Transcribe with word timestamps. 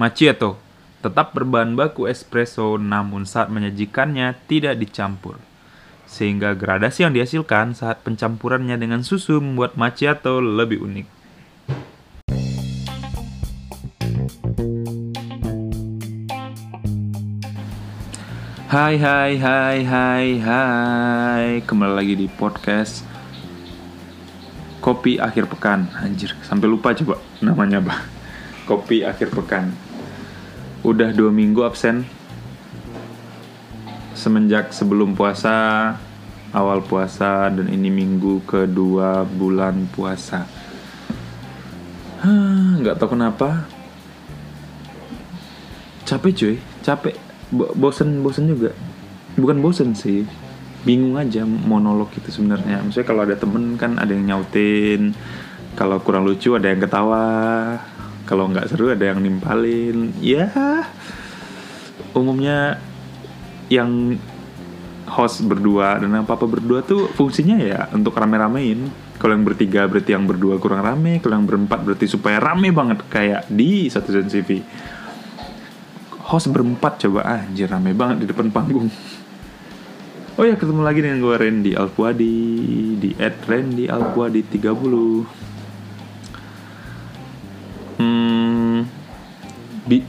Macchiato 0.00 0.56
tetap 1.04 1.36
berbahan 1.36 1.76
baku 1.76 2.08
espresso 2.08 2.80
namun 2.80 3.28
saat 3.28 3.52
menyajikannya 3.52 4.32
tidak 4.48 4.80
dicampur. 4.80 5.36
Sehingga 6.08 6.56
gradasi 6.56 7.04
yang 7.04 7.12
dihasilkan 7.12 7.76
saat 7.76 8.00
pencampurannya 8.00 8.80
dengan 8.80 9.04
susu 9.04 9.44
membuat 9.44 9.76
macchiato 9.76 10.40
lebih 10.40 10.80
unik. 10.80 11.06
Hai 18.72 18.96
hai 18.96 19.36
hai 19.36 19.78
hai 19.84 20.26
hai 20.40 21.46
Kembali 21.68 21.92
lagi 21.92 22.14
di 22.16 22.24
podcast 22.24 23.04
Kopi 24.80 25.20
Akhir 25.20 25.44
Pekan 25.44 25.92
Anjir, 25.92 26.32
sampai 26.40 26.72
lupa 26.72 26.96
coba 26.96 27.20
namanya 27.44 27.84
apa 27.84 28.20
Kopi 28.70 29.02
Akhir 29.02 29.34
Pekan 29.34 29.89
Udah 30.80 31.12
dua 31.12 31.28
minggu 31.28 31.60
absen. 31.60 32.08
Semenjak 34.16 34.72
sebelum 34.76 35.16
puasa 35.16 35.96
Awal 36.50 36.82
puasa 36.82 37.46
Dan 37.46 37.70
ini 37.70 37.88
minggu 37.94 38.42
kedua 38.42 39.22
bulan 39.22 39.86
puasa. 39.92 40.48
Hah, 42.20 42.80
Gak 42.82 42.96
tau 42.98 43.12
kenapa. 43.12 43.64
Capek 46.04 46.32
cuy, 46.34 46.54
capek. 46.82 47.14
Bo- 47.54 47.70
Bosen, 47.76 48.18
bosen 48.24 48.50
juga. 48.50 48.74
Bukan 49.38 49.62
bosen 49.62 49.94
sih. 49.94 50.26
Bingung 50.82 51.14
aja 51.14 51.46
monolog 51.46 52.10
itu 52.18 52.34
sebenarnya. 52.34 52.82
Maksudnya 52.82 53.06
kalau 53.06 53.22
ada 53.22 53.36
temen 53.38 53.78
kan 53.78 53.94
ada 53.94 54.10
yang 54.10 54.26
nyautin. 54.26 55.14
Kalau 55.78 56.02
kurang 56.02 56.26
lucu 56.26 56.56
ada 56.58 56.66
yang 56.66 56.82
ketawa 56.82 57.22
kalau 58.30 58.46
nggak 58.46 58.70
seru 58.70 58.94
ada 58.94 59.10
yang 59.10 59.18
nimpalin. 59.18 60.14
Ya 60.22 60.46
umumnya 62.14 62.78
yang 63.66 64.14
host 65.10 65.42
berdua 65.42 65.98
dan 65.98 66.14
apa 66.14 66.38
apa 66.38 66.46
berdua 66.46 66.86
tuh 66.86 67.10
fungsinya 67.10 67.58
ya 67.58 67.90
untuk 67.90 68.14
rame-ramein. 68.14 68.86
Kalau 69.18 69.34
yang 69.34 69.42
bertiga 69.42 69.84
berarti 69.90 70.14
yang 70.14 70.24
berdua 70.24 70.62
kurang 70.62 70.80
rame 70.86 71.18
kalau 71.18 71.42
yang 71.42 71.44
berempat 71.44 71.82
berarti 71.82 72.06
supaya 72.08 72.40
rame 72.40 72.70
banget 72.72 73.04
kayak 73.10 73.50
di 73.50 73.90
satu 73.90 74.16
TV 74.24 74.62
host 76.30 76.48
berempat 76.54 77.02
coba 77.04 77.26
ah, 77.26 77.42
anjir 77.42 77.66
rame 77.66 77.90
banget 77.90 78.24
di 78.24 78.26
depan 78.30 78.54
panggung. 78.54 78.86
Oh 80.38 80.46
ya 80.46 80.54
ketemu 80.54 80.80
lagi 80.86 81.02
dengan 81.02 81.20
gue 81.20 81.34
Randy 81.36 81.72
Alpuadi 81.74 82.36
di 82.96 83.10
at 83.18 83.44
Randy 83.44 83.90
Alpuadi 83.90 84.40
30 84.46 85.49
Hmm, 88.00 88.88
bi 89.84 90.00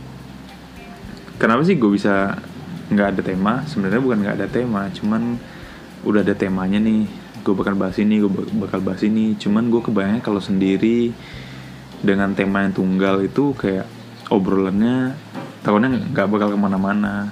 kenapa 1.35 1.67
sih 1.67 1.75
gue 1.75 1.91
bisa 1.91 2.39
nggak 2.87 3.07
ada 3.11 3.21
tema? 3.21 3.53
Sebenarnya 3.67 3.99
bukan 3.99 4.23
nggak 4.23 4.35
ada 4.39 4.47
tema, 4.47 4.87
cuman 4.95 5.35
udah 6.07 6.23
ada 6.23 6.31
temanya 6.31 6.79
nih. 6.79 7.03
Gue 7.43 7.51
bakal 7.51 7.75
bahas 7.75 7.99
ini, 7.99 8.23
gue 8.23 8.31
bakal 8.63 8.79
bahas 8.79 9.03
ini. 9.03 9.35
Cuman 9.35 9.67
gue 9.67 9.83
kebayangnya 9.83 10.23
kalau 10.23 10.39
sendiri 10.39 11.11
dengan 11.99 12.31
tema 12.31 12.63
yang 12.63 12.71
tunggal 12.71 13.19
itu 13.27 13.51
kayak 13.59 13.85
obrolannya 14.31 15.13
takutnya 15.59 15.99
nggak 15.99 16.27
bakal 16.31 16.47
ke 16.47 16.57
mana-mana. 16.57 17.27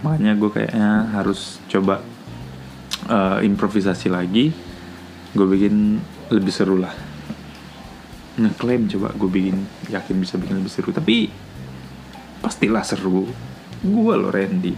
Makanya 0.00 0.32
gue 0.40 0.48
kayaknya 0.48 1.12
harus 1.12 1.60
coba 1.68 2.00
uh, 3.12 3.44
improvisasi 3.44 4.08
lagi. 4.08 4.48
Gue 5.36 5.44
bikin 5.44 6.00
lebih 6.32 6.54
seru 6.54 6.80
lah 6.80 7.13
ngeklaim 8.34 8.90
coba 8.90 9.14
gue 9.14 9.30
bikin 9.30 9.62
yakin 9.90 10.16
bisa 10.18 10.34
bikin 10.38 10.58
lebih 10.58 10.72
seru. 10.72 10.90
Tapi 10.90 11.30
pastilah 12.42 12.82
seru. 12.82 13.30
Gue 13.84 14.14
lo 14.18 14.32
Randy. 14.32 14.74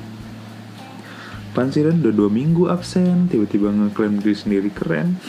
Pansiran 1.56 2.04
udah 2.04 2.12
dua 2.12 2.28
minggu 2.28 2.68
absen 2.68 3.32
tiba-tiba 3.32 3.72
ngeklaim 3.72 4.20
diri 4.20 4.36
sendiri 4.36 4.68
keren. 4.68 5.16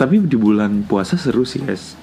Tapi 0.00 0.20
di 0.28 0.36
bulan 0.36 0.84
puasa 0.84 1.16
seru 1.16 1.48
sih 1.48 1.64
guys. 1.64 1.96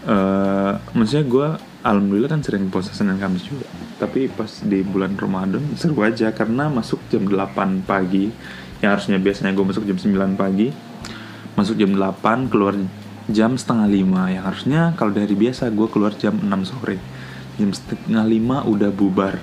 Uh, 0.00 0.80
maksudnya 0.96 1.24
gue 1.24 1.48
alhamdulillah 1.80 2.28
kan 2.28 2.44
sering 2.44 2.68
puasa 2.68 2.92
Senin 2.92 3.16
Kamis 3.16 3.48
juga. 3.48 3.64
Tapi 3.96 4.28
pas 4.28 4.60
di 4.60 4.84
bulan 4.84 5.16
Ramadan 5.16 5.64
seru 5.80 5.96
aja. 6.04 6.28
Karena 6.36 6.68
masuk 6.68 7.00
jam 7.08 7.24
8 7.24 7.80
pagi. 7.88 8.28
Yang 8.84 8.90
harusnya 8.92 9.16
biasanya 9.16 9.56
gue 9.56 9.64
masuk 9.64 9.88
jam 9.88 9.96
9 9.96 10.36
pagi 10.36 10.89
masuk 11.54 11.78
jam 11.78 11.92
8 11.94 12.50
keluar 12.50 12.74
jam 13.30 13.54
setengah 13.54 13.86
5 13.86 14.34
yang 14.34 14.44
harusnya 14.44 14.80
kalau 14.98 15.14
dari 15.14 15.34
biasa 15.34 15.70
gue 15.70 15.88
keluar 15.90 16.12
jam 16.18 16.38
6 16.38 16.70
sore. 16.70 16.98
Jam 17.58 17.70
setengah 17.70 18.24
5 18.26 18.72
udah 18.72 18.90
bubar. 18.90 19.34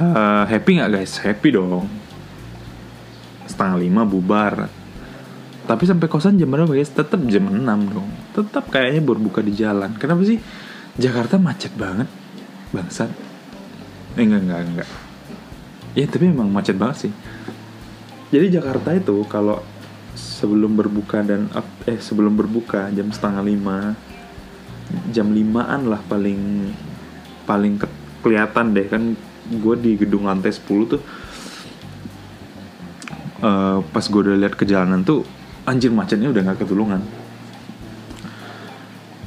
Uh, 0.00 0.48
happy 0.48 0.80
nggak 0.80 0.90
guys? 0.90 1.20
Happy 1.20 1.52
dong. 1.52 1.86
Setengah 3.46 3.76
5 4.06 4.12
bubar. 4.12 4.54
Tapi 5.68 5.82
sampai 5.86 6.08
kosan 6.10 6.40
jam 6.40 6.50
berapa 6.50 6.70
guys? 6.70 6.90
Tetap 6.90 7.20
jam 7.28 7.46
6 7.46 7.62
dong. 7.92 8.08
Tetap 8.32 8.70
kayaknya 8.72 9.02
berbuka 9.04 9.44
di 9.44 9.52
jalan. 9.54 9.94
Kenapa 10.00 10.24
sih? 10.24 10.40
Jakarta 10.96 11.36
macet 11.36 11.76
banget. 11.76 12.08
Bangsat. 12.74 13.10
Eh, 14.18 14.24
enggak 14.26 14.42
enggak 14.42 14.62
enggak 14.66 14.90
ya 15.94 16.06
tapi 16.06 16.30
memang 16.30 16.50
macet 16.50 16.78
banget 16.78 17.08
sih. 17.08 17.12
Jadi 18.30 18.46
Jakarta 18.54 18.94
itu 18.94 19.26
kalau 19.26 19.58
sebelum 20.20 20.76
berbuka 20.76 21.24
dan 21.24 21.48
eh 21.88 21.96
sebelum 21.96 22.36
berbuka 22.36 22.92
jam 22.92 23.08
setengah 23.08 23.40
lima. 23.40 23.96
Jam 25.14 25.30
limaan 25.32 25.86
lah 25.86 26.02
paling 26.04 26.72
paling 27.48 27.80
ke, 27.80 27.86
kelihatan 28.20 28.76
deh. 28.76 28.86
Kan 28.86 29.16
gue 29.50 29.74
di 29.80 29.98
gedung 29.98 30.28
lantai 30.28 30.54
10 30.54 30.62
tuh 30.86 31.02
uh, 33.42 33.78
pas 33.82 34.04
gue 34.04 34.20
udah 34.20 34.36
lihat 34.38 34.54
ke 34.54 34.62
jalanan 34.68 35.02
tuh 35.02 35.26
anjir 35.66 35.90
macetnya 35.90 36.30
udah 36.30 36.42
nggak 36.44 36.58
ketulungan. 36.64 37.02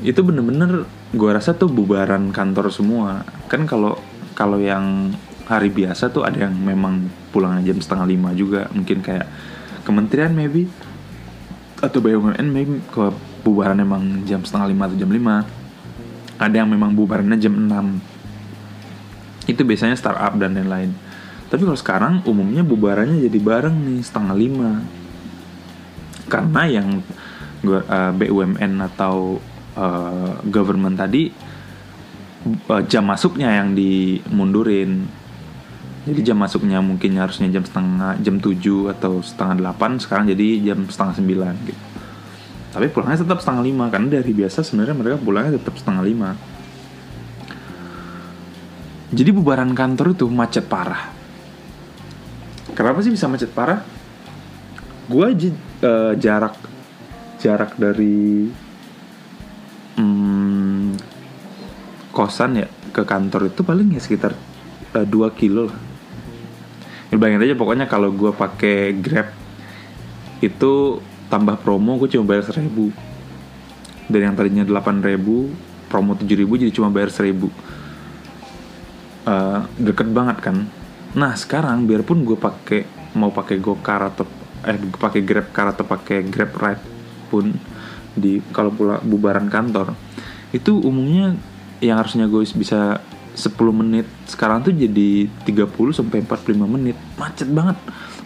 Itu 0.03 0.23
bener-bener 0.25 0.87
gue 1.13 1.29
rasa 1.31 1.55
tuh 1.55 1.69
bubaran 1.71 2.33
kantor 2.33 2.73
semua. 2.73 3.23
Kan 3.47 3.69
kalau 3.69 3.99
kalau 4.33 4.57
yang 4.59 5.13
hari 5.47 5.69
biasa 5.69 6.09
tuh 6.09 6.25
ada 6.25 6.47
yang 6.49 6.55
memang 6.55 7.07
pulang 7.31 7.61
jam 7.63 7.79
setengah 7.79 8.07
lima 8.07 8.29
juga. 8.35 8.67
Mungkin 8.73 8.99
kayak 9.03 9.27
kementerian 9.83 10.33
maybe. 10.33 10.67
Atau 11.79 11.99
BUMN 11.99 12.47
maybe. 12.49 12.79
Ke 12.89 13.13
bubaran 13.43 13.79
emang 13.79 14.23
jam 14.23 14.41
setengah 14.43 14.71
lima 14.71 14.83
atau 14.89 14.97
jam 14.97 15.11
lima. 15.11 15.43
Ada 16.39 16.63
yang 16.63 16.69
memang 16.71 16.97
bubarannya 16.97 17.37
jam 17.37 17.55
6 17.55 18.13
itu 19.43 19.61
biasanya 19.67 19.95
startup 19.99 20.39
dan 20.39 20.55
lain-lain. 20.55 20.95
Tapi 21.51 21.61
kalau 21.67 21.77
sekarang 21.77 22.13
umumnya 22.25 22.63
bubarannya 22.63 23.21
jadi 23.27 23.39
bareng 23.43 23.75
nih 23.75 23.99
setengah 24.01 24.33
lima. 24.33 24.71
Karena 26.31 26.63
yang 26.65 27.03
eh, 27.67 28.11
BUMN 28.15 28.73
atau 28.81 29.37
uh, 29.77 30.39
government 30.47 30.97
tadi 30.97 31.29
uh, 32.69 32.83
jam 32.85 33.05
masuknya 33.05 33.61
yang 33.61 33.73
dimundurin 33.77 35.05
jadi 36.03 36.19
jam 36.19 36.37
masuknya 36.37 36.83
mungkin 36.83 37.15
harusnya 37.15 37.47
jam 37.47 37.63
setengah 37.63 38.19
jam 38.19 38.35
7 38.35 38.91
atau 38.91 39.23
setengah 39.23 39.71
8 39.71 40.03
sekarang 40.03 40.27
jadi 40.35 40.73
jam 40.73 40.83
setengah 40.91 41.15
9 41.15 41.69
gitu. 41.71 41.83
Tapi 42.75 42.89
pulangnya 42.91 43.23
tetap 43.23 43.39
setengah 43.39 43.63
lima 43.63 43.85
karena 43.87 44.19
dari 44.19 44.31
biasa 44.33 44.65
sebenarnya 44.65 44.97
mereka 44.97 45.17
pulangnya 45.21 45.61
tetap 45.61 45.77
setengah 45.79 46.03
lima. 46.03 46.29
Jadi 49.13 49.29
bubaran 49.29 49.71
kantor 49.77 50.17
itu 50.17 50.25
macet 50.27 50.65
parah. 50.65 51.13
Kenapa 52.73 52.99
sih 53.05 53.13
bisa 53.13 53.29
macet 53.29 53.53
parah? 53.53 53.85
Gue 55.05 55.31
uh, 55.31 56.17
jarak 56.17 56.57
jarak 57.37 57.77
dari 57.77 58.49
hmm, 60.01 60.97
kosan 62.09 62.59
ya 62.59 62.67
ke 62.91 63.05
kantor 63.05 63.53
itu 63.53 63.61
paling 63.61 63.93
ya 63.93 64.01
sekitar 64.01 64.33
uh, 64.97 65.05
2 65.05 65.39
kilo 65.39 65.69
lah 65.69 65.92
ya, 67.13 67.21
bayangin 67.21 67.45
aja 67.45 67.55
pokoknya 67.55 67.85
kalau 67.85 68.09
gue 68.09 68.33
pakai 68.33 68.97
grab 68.97 69.29
itu 70.41 70.99
tambah 71.29 71.61
promo 71.61 72.01
gue 72.01 72.09
cuma 72.09 72.25
bayar 72.25 72.49
seribu. 72.49 72.89
Dan 74.09 74.33
yang 74.33 74.35
tadinya 74.35 74.65
delapan 74.65 74.99
ribu 74.99 75.53
promo 75.87 76.17
tujuh 76.17 76.35
ribu 76.41 76.57
jadi 76.57 76.73
cuma 76.73 76.89
bayar 76.89 77.13
seribu. 77.13 77.53
Uh, 79.23 79.63
deket 79.79 80.09
banget 80.11 80.41
kan? 80.41 80.67
Nah 81.15 81.37
sekarang 81.37 81.85
biarpun 81.85 82.25
gue 82.25 82.35
pakai 82.35 82.83
mau 83.13 83.29
pakai 83.29 83.61
gokar 83.61 84.09
atau 84.09 84.25
eh 84.63 84.79
pakai 84.79 85.21
grab 85.21 85.53
car 85.53 85.69
atau 85.75 85.85
pakai 85.85 86.25
grab 86.27 86.51
ride 86.55 86.83
pun 87.27 87.51
di 88.15 88.39
kalau 88.55 88.71
pula 88.71 89.01
bubaran 89.03 89.51
kantor 89.51 89.93
itu 90.55 90.77
umumnya 90.79 91.35
yang 91.83 91.99
harusnya 91.99 92.29
gue 92.29 92.41
bisa 92.55 93.01
10 93.33 93.53
menit. 93.73 94.05
Sekarang 94.29 94.61
tuh 94.61 94.73
jadi 94.73 95.27
30 95.45 95.93
sampai 95.93 96.21
45 96.21 96.65
menit. 96.69 96.97
Macet 97.17 97.49
banget. 97.49 97.77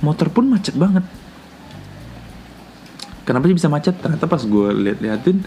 Motor 0.04 0.28
pun 0.30 0.52
macet 0.52 0.76
banget. 0.76 1.04
Kenapa 3.28 3.44
sih 3.52 3.56
bisa 3.60 3.68
macet? 3.68 3.96
Ternyata 4.00 4.24
pas 4.24 4.40
gue 4.40 4.68
lihat 4.72 5.00
liatin 5.04 5.44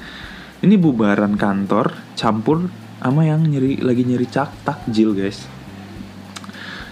ini 0.61 0.77
bubaran 0.77 1.41
kantor 1.41 1.97
campur 2.13 2.69
sama 3.01 3.25
yang 3.25 3.41
nyeri 3.49 3.81
lagi 3.81 4.05
nyeri 4.05 4.29
cak 4.29 4.69
takjil 4.69 5.17
guys. 5.17 5.49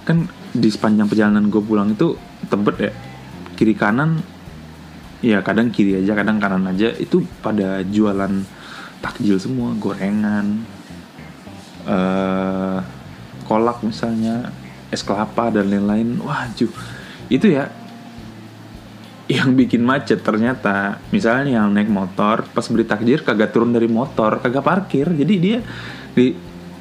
Kan 0.09 0.33
di 0.57 0.73
sepanjang 0.73 1.05
perjalanan 1.05 1.53
gue 1.53 1.61
pulang 1.61 1.93
itu 1.93 2.17
tebet 2.49 2.77
ya. 2.81 2.93
Kiri 3.53 3.77
kanan 3.77 4.25
ya 5.21 5.45
kadang 5.45 5.69
kiri 5.69 6.01
aja 6.01 6.17
kadang 6.17 6.41
kanan 6.41 6.65
aja. 6.65 6.89
Itu 6.97 7.21
pada 7.45 7.85
jualan 7.85 8.49
takjil 9.05 9.37
semua 9.37 9.77
gorengan 9.77 10.65
eh 11.89 12.79
kolak 13.49 13.81
misalnya 13.81 14.53
es 14.93 15.01
kelapa 15.01 15.49
dan 15.49 15.73
lain-lain. 15.73 16.21
Wah 16.21 16.45
itu 17.33 17.47
ya 17.49 17.73
yang 19.29 19.53
bikin 19.57 19.85
macet 19.85 20.25
ternyata. 20.25 21.01
Misalnya 21.13 21.61
yang 21.61 21.73
naik 21.73 21.93
motor 21.93 22.49
pas 22.49 22.65
beli 22.69 22.85
takjil 22.89 23.21
kagak 23.25 23.53
turun 23.53 23.73
dari 23.73 23.89
motor 23.89 24.41
kagak 24.41 24.65
parkir. 24.65 25.09
Jadi 25.13 25.35
dia 25.41 25.59
di 26.13 26.33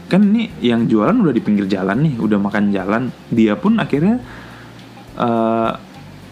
kan 0.08 0.24
ini 0.24 0.48
yang 0.64 0.88
jualan 0.88 1.12
udah 1.12 1.36
di 1.36 1.44
pinggir 1.44 1.68
jalan 1.68 2.00
nih 2.04 2.16
udah 2.16 2.40
makan 2.40 2.72
jalan. 2.72 3.12
Dia 3.28 3.60
pun 3.60 3.76
akhirnya 3.80 4.24
eh, 5.20 5.72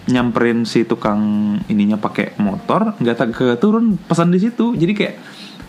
nyamperin 0.05 0.63
si 0.63 0.87
tukang 0.87 1.19
ininya 1.67 1.97
pakai 1.99 2.37
motor 2.39 2.95
nggak 3.01 3.15
tak 3.17 3.29
ke 3.35 3.47
turun 3.59 3.99
pesan 3.99 4.31
di 4.31 4.39
situ. 4.39 4.71
Jadi 4.71 4.93
kayak 4.95 5.15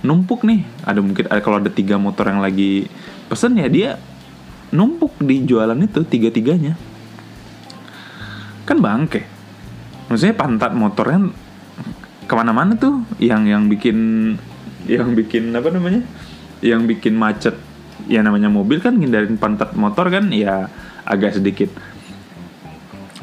numpuk 0.04 0.44
nih. 0.44 0.64
Ada 0.84 1.00
mungkin 1.00 1.24
ada 1.30 1.40
kalau 1.40 1.62
ada 1.62 1.70
tiga 1.72 1.96
motor 1.96 2.28
yang 2.28 2.40
lagi 2.42 2.90
pesen 3.30 3.56
ya 3.56 3.68
dia 3.70 3.90
numpuk 4.74 5.14
di 5.22 5.46
jualan 5.46 5.78
itu 5.78 6.02
tiga 6.04 6.28
tiganya 6.28 6.74
kan 8.66 8.82
bangke. 8.82 9.22
Maksudnya 10.10 10.34
pantat 10.34 10.74
motornya 10.74 11.30
ke 12.26 12.34
mana-mana 12.34 12.74
tuh 12.74 13.06
yang 13.22 13.46
yang 13.46 13.70
bikin 13.70 14.34
yang 14.90 15.14
bikin 15.14 15.54
apa 15.54 15.70
namanya? 15.70 16.02
Yang 16.60 16.98
bikin 16.98 17.14
macet. 17.14 17.54
Ya 18.10 18.20
namanya 18.20 18.50
mobil 18.50 18.82
kan 18.82 18.98
ngindarin 18.98 19.38
pantat 19.38 19.72
motor 19.78 20.10
kan 20.10 20.34
ya 20.34 20.66
agak 21.06 21.38
sedikit. 21.38 21.70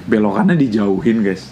Belokannya 0.08 0.56
dijauhin 0.56 1.24
guys. 1.24 1.52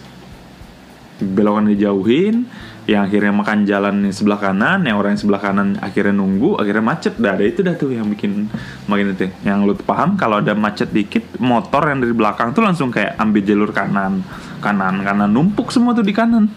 Belokan 1.22 1.70
dijauhin 1.70 2.50
yang 2.90 3.06
akhirnya 3.06 3.30
makan 3.30 3.70
jalan 3.70 4.02
yang 4.02 4.16
sebelah 4.16 4.42
kanan 4.42 4.82
yang 4.90 4.98
orang 4.98 5.14
yang 5.14 5.22
sebelah 5.22 5.38
kanan 5.38 5.78
akhirnya 5.78 6.18
nunggu 6.18 6.58
akhirnya 6.58 6.82
macet. 6.82 7.14
Dah 7.22 7.38
ada 7.38 7.46
itu 7.46 7.62
dah 7.62 7.78
tuh 7.78 7.94
yang 7.94 8.10
bikin 8.10 8.50
makin 8.90 9.14
itu. 9.14 9.30
Yang 9.46 9.60
lu 9.70 9.74
paham 9.86 10.18
kalau 10.18 10.42
ada 10.42 10.58
macet 10.58 10.90
dikit 10.90 11.38
motor 11.38 11.86
yang 11.86 12.02
dari 12.02 12.14
belakang 12.18 12.58
tuh 12.58 12.66
langsung 12.66 12.90
kayak 12.90 13.22
ambil 13.22 13.42
jalur 13.46 13.70
kanan 13.70 14.26
kanan 14.66 15.06
kanan 15.06 15.30
numpuk 15.30 15.70
semua 15.70 15.94
tuh 15.94 16.02
di 16.02 16.14
kanan. 16.14 16.50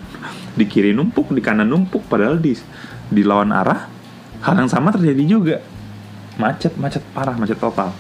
Di 0.57 0.65
kiri 0.65 0.97
numpuk 0.97 1.29
di 1.37 1.45
kanan 1.45 1.69
numpuk 1.69 2.09
padahal 2.09 2.41
di 2.41 2.57
di 3.13 3.21
lawan 3.21 3.53
arah 3.53 3.85
hal 4.41 4.57
yang 4.57 4.71
sama 4.73 4.97
terjadi 4.97 5.23
juga. 5.29 5.57
Macet 6.41 6.81
macet 6.81 7.05
parah 7.13 7.37
macet 7.37 7.61
total. 7.61 7.93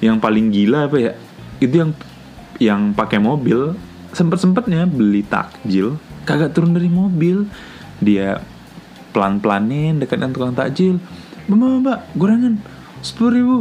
Yang 0.00 0.16
paling 0.16 0.48
gila 0.48 0.88
apa 0.88 0.96
ya? 0.96 1.12
Itu 1.60 1.74
yang 1.76 1.90
yang 2.56 2.96
pakai 2.96 3.20
mobil 3.20 3.76
sempet 4.14 4.40
sempetnya 4.40 4.86
beli 4.86 5.26
takjil 5.26 5.98
kagak 6.24 6.56
turun 6.56 6.74
dari 6.74 6.88
mobil. 6.88 7.46
Dia 8.00 8.40
pelan 9.14 9.38
pelanin 9.38 10.02
dekat 10.02 10.18
dengan 10.18 10.32
tukang 10.34 10.56
takjil. 10.56 10.98
Mbak, 11.46 11.70
mbak 11.84 11.98
gorengan 12.18 12.58
sepuluh 13.04 13.32
ribu. 13.32 13.56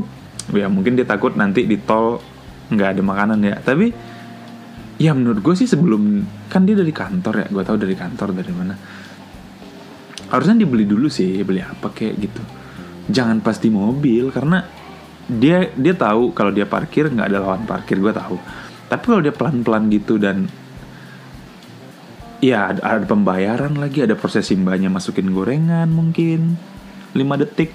Ya 0.52 0.68
mungkin 0.68 0.98
dia 0.98 1.08
takut 1.08 1.38
nanti 1.38 1.64
di 1.64 1.78
tol 1.80 2.20
nggak 2.74 2.90
ada 2.98 3.02
makanan 3.06 3.40
ya. 3.44 3.56
Tapi 3.62 3.94
ya 4.98 5.12
menurut 5.14 5.44
gue 5.44 5.56
sih 5.56 5.68
sebelum 5.70 6.24
kan 6.50 6.64
dia 6.64 6.80
dari 6.80 6.92
kantor 6.96 7.44
ya 7.44 7.48
gue 7.52 7.64
tahu 7.64 7.78
dari 7.78 7.96
kantor 7.96 8.30
dari 8.34 8.52
mana. 8.56 8.76
Harusnya 10.34 10.66
dibeli 10.66 10.90
dulu 10.90 11.08
sih 11.12 11.46
beli 11.46 11.62
apa 11.62 11.94
kayak 11.94 12.16
gitu. 12.18 12.44
Jangan 13.12 13.44
pas 13.44 13.60
di 13.60 13.70
mobil 13.70 14.32
karena 14.32 14.64
dia 15.28 15.72
dia 15.76 15.96
tahu 15.96 16.36
kalau 16.36 16.52
dia 16.52 16.68
parkir 16.68 17.08
nggak 17.12 17.28
ada 17.30 17.40
lawan 17.40 17.64
parkir 17.68 18.00
gue 18.00 18.12
tahu. 18.12 18.40
Tapi 18.90 19.04
kalau 19.04 19.22
dia 19.22 19.34
pelan 19.36 19.62
pelan 19.62 19.88
gitu 19.92 20.18
dan 20.18 20.48
ya 22.44 22.76
ada, 22.76 23.00
ada 23.00 23.06
pembayaran 23.08 23.80
lagi 23.80 24.04
ada 24.04 24.20
proses 24.20 24.52
simbahnya 24.52 24.92
masukin 24.92 25.32
gorengan 25.32 25.88
mungkin. 25.88 26.60
5 27.16 27.40
detik. 27.40 27.72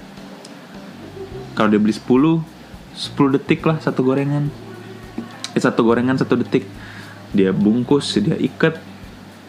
Kalau 1.57 1.73
dia 1.73 1.81
beli 1.81 1.95
10 1.97 2.45
10 2.93 3.35
detik 3.35 3.65
lah 3.65 3.81
satu 3.81 4.05
gorengan. 4.05 4.53
Eh, 5.57 5.61
satu 5.61 5.81
gorengan 5.81 6.21
satu 6.21 6.37
detik. 6.37 6.69
Dia 7.33 7.49
bungkus 7.49 8.13
dia 8.21 8.37
ikat 8.37 8.77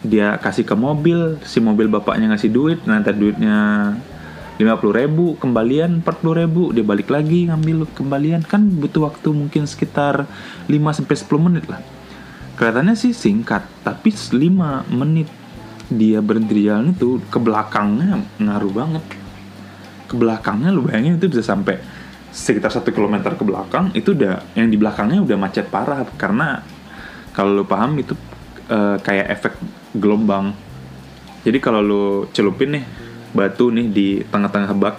dia 0.01 0.41
kasih 0.41 0.65
ke 0.65 0.73
mobil. 0.73 1.37
Si 1.45 1.61
mobil 1.61 1.85
bapaknya 1.85 2.33
ngasih 2.33 2.49
duit 2.49 2.79
nanti 2.89 3.13
duitnya 3.13 3.93
50 4.57 4.99
ribu 5.05 5.37
kembalian 5.37 6.01
40 6.01 6.41
ribu 6.41 6.73
dia 6.73 6.81
balik 6.81 7.13
lagi 7.13 7.45
ngambil 7.45 7.85
kembalian. 7.93 8.41
Kan 8.41 8.73
butuh 8.73 9.05
waktu 9.05 9.29
mungkin 9.29 9.69
sekitar 9.69 10.25
5 10.65 10.97
sampai 10.97 11.13
10 11.13 11.45
menit 11.45 11.69
lah 11.69 12.00
kelihatannya 12.55 12.95
sih 12.95 13.15
singkat 13.15 13.63
tapi 13.83 14.11
5 14.11 14.91
menit 14.91 15.29
dia 15.91 16.23
berhenti 16.23 16.55
di 16.55 16.63
jalan 16.71 16.95
itu 16.95 17.19
ke 17.27 17.37
belakangnya 17.37 18.23
ngaruh 18.39 18.71
banget. 18.71 19.03
Ke 20.07 20.15
belakangnya 20.15 20.71
lu 20.71 20.87
bayangin 20.87 21.19
itu 21.19 21.27
bisa 21.27 21.43
sampai 21.43 21.83
sekitar 22.31 22.71
satu 22.71 22.95
kilometer 22.95 23.35
ke 23.35 23.43
belakang 23.43 23.91
itu 23.91 24.15
udah 24.15 24.55
yang 24.55 24.71
di 24.71 24.79
belakangnya 24.79 25.19
udah 25.19 25.37
macet 25.37 25.67
parah. 25.67 26.07
Karena 26.15 26.63
kalau 27.35 27.59
lu 27.59 27.65
paham 27.67 27.99
itu 27.99 28.15
eh, 28.71 28.97
kayak 29.03 29.27
efek 29.35 29.53
gelombang. 29.91 30.55
Jadi 31.43 31.57
kalau 31.59 31.83
lu 31.83 32.03
celupin 32.31 32.79
nih 32.79 32.85
batu 33.35 33.71
nih 33.71 33.87
di 33.91 34.07
tengah-tengah 34.27 34.71
bak 34.75 34.95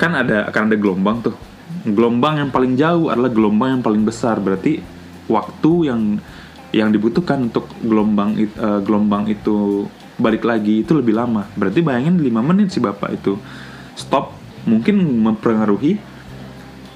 kan 0.00 0.12
ada 0.16 0.48
akan 0.48 0.72
ada 0.72 0.76
gelombang 0.80 1.20
tuh. 1.20 1.36
Gelombang 1.84 2.40
yang 2.40 2.48
paling 2.48 2.80
jauh 2.80 3.12
adalah 3.12 3.28
gelombang 3.28 3.76
yang 3.76 3.82
paling 3.84 4.08
besar. 4.08 4.40
Berarti 4.40 4.93
waktu 5.28 5.72
yang 5.88 6.02
yang 6.74 6.90
dibutuhkan 6.90 7.46
untuk 7.46 7.70
gelombang 7.86 8.34
eh, 8.34 8.80
gelombang 8.82 9.30
itu 9.30 9.86
balik 10.18 10.42
lagi 10.42 10.82
itu 10.82 10.90
lebih 10.94 11.14
lama. 11.14 11.46
Berarti 11.54 11.80
bayangin 11.80 12.18
5 12.18 12.50
menit 12.50 12.74
si 12.74 12.82
bapak 12.82 13.14
itu. 13.14 13.38
Stop 13.94 14.34
mungkin 14.66 14.98
mempengaruhi 15.22 15.94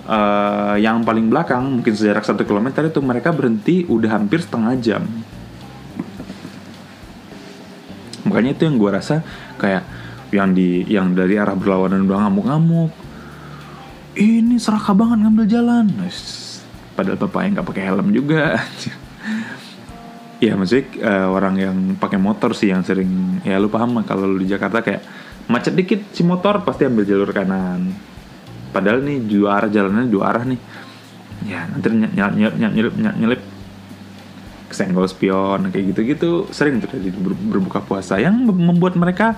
eh, 0.08 0.76
yang 0.82 1.06
paling 1.06 1.30
belakang 1.30 1.78
mungkin 1.78 1.94
sejarak 1.94 2.26
satu 2.26 2.42
kilometer 2.42 2.90
itu 2.90 2.98
mereka 2.98 3.30
berhenti 3.30 3.86
udah 3.86 4.18
hampir 4.18 4.42
setengah 4.42 4.74
jam. 4.82 5.02
Makanya 8.26 8.58
itu 8.58 8.62
yang 8.66 8.76
gue 8.76 8.90
rasa 8.90 9.22
kayak 9.56 9.86
yang 10.34 10.52
di 10.52 10.84
yang 10.90 11.16
dari 11.16 11.40
arah 11.40 11.56
berlawanan 11.56 12.04
udah 12.04 12.28
ngamuk-ngamuk. 12.28 12.92
Ini 14.18 14.58
serakah 14.58 14.98
banget 14.98 15.22
ngambil 15.22 15.46
jalan 15.46 15.86
padahal 16.98 17.14
bapaknya 17.14 17.62
nggak 17.62 17.68
pakai 17.70 17.84
helm 17.86 18.10
juga. 18.10 18.58
Ya 20.42 20.58
maksudnya 20.58 20.86
eh, 20.98 21.26
orang 21.30 21.54
yang 21.58 21.76
pakai 21.98 22.18
motor 22.18 22.54
sih 22.54 22.74
yang 22.74 22.82
sering 22.82 23.42
ya 23.46 23.58
lu 23.58 23.70
paham 23.70 24.02
kalau 24.02 24.26
lu 24.26 24.42
di 24.42 24.50
Jakarta 24.50 24.82
kayak 24.82 25.02
macet 25.46 25.74
dikit 25.78 26.10
si 26.10 26.26
motor 26.26 26.66
pasti 26.66 26.86
ambil 26.86 27.06
jalur 27.06 27.30
kanan. 27.30 27.94
Padahal 28.74 29.02
nih 29.02 29.22
dua 29.22 29.62
arah 29.62 29.70
jalannya 29.70 30.10
dua 30.10 30.34
arah 30.34 30.42
nih. 30.46 30.60
Ya 31.46 31.70
nanti 31.70 31.86
ny- 31.90 32.10
ny- 32.10 32.34
ny- 32.34 32.54
ny- 32.58 32.74
nyelip 32.74 32.94
ny- 32.98 33.18
nyelip. 33.18 33.42
Kesenggol 34.68 35.08
spion 35.08 35.72
kayak 35.72 35.96
gitu-gitu 35.96 36.50
sering 36.52 36.78
terjadi 36.78 37.08
di 37.08 37.18
ber- 37.18 37.44
berbuka 37.58 37.80
puasa. 37.82 38.20
Yang 38.20 38.46
mem- 38.46 38.74
membuat 38.74 38.94
mereka 38.94 39.34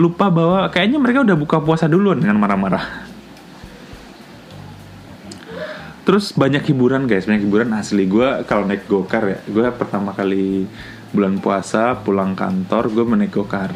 lupa 0.00 0.32
bahwa 0.32 0.66
kayaknya 0.72 0.98
mereka 0.98 1.20
udah 1.20 1.36
buka 1.36 1.60
puasa 1.60 1.84
duluan 1.84 2.16
dengan 2.16 2.40
marah-marah 2.40 3.11
Terus 6.02 6.34
banyak 6.34 6.66
hiburan 6.66 7.06
guys, 7.06 7.30
banyak 7.30 7.46
hiburan 7.46 7.70
asli. 7.78 8.10
Gue 8.10 8.26
kalau 8.50 8.66
naik 8.66 8.90
gokar 8.90 9.22
ya, 9.22 9.38
gue 9.46 9.66
pertama 9.70 10.10
kali 10.10 10.66
bulan 11.14 11.38
puasa 11.38 11.94
pulang 12.02 12.34
kantor 12.34 12.90
gue 12.90 13.04
menaik 13.06 13.38
gokar. 13.38 13.70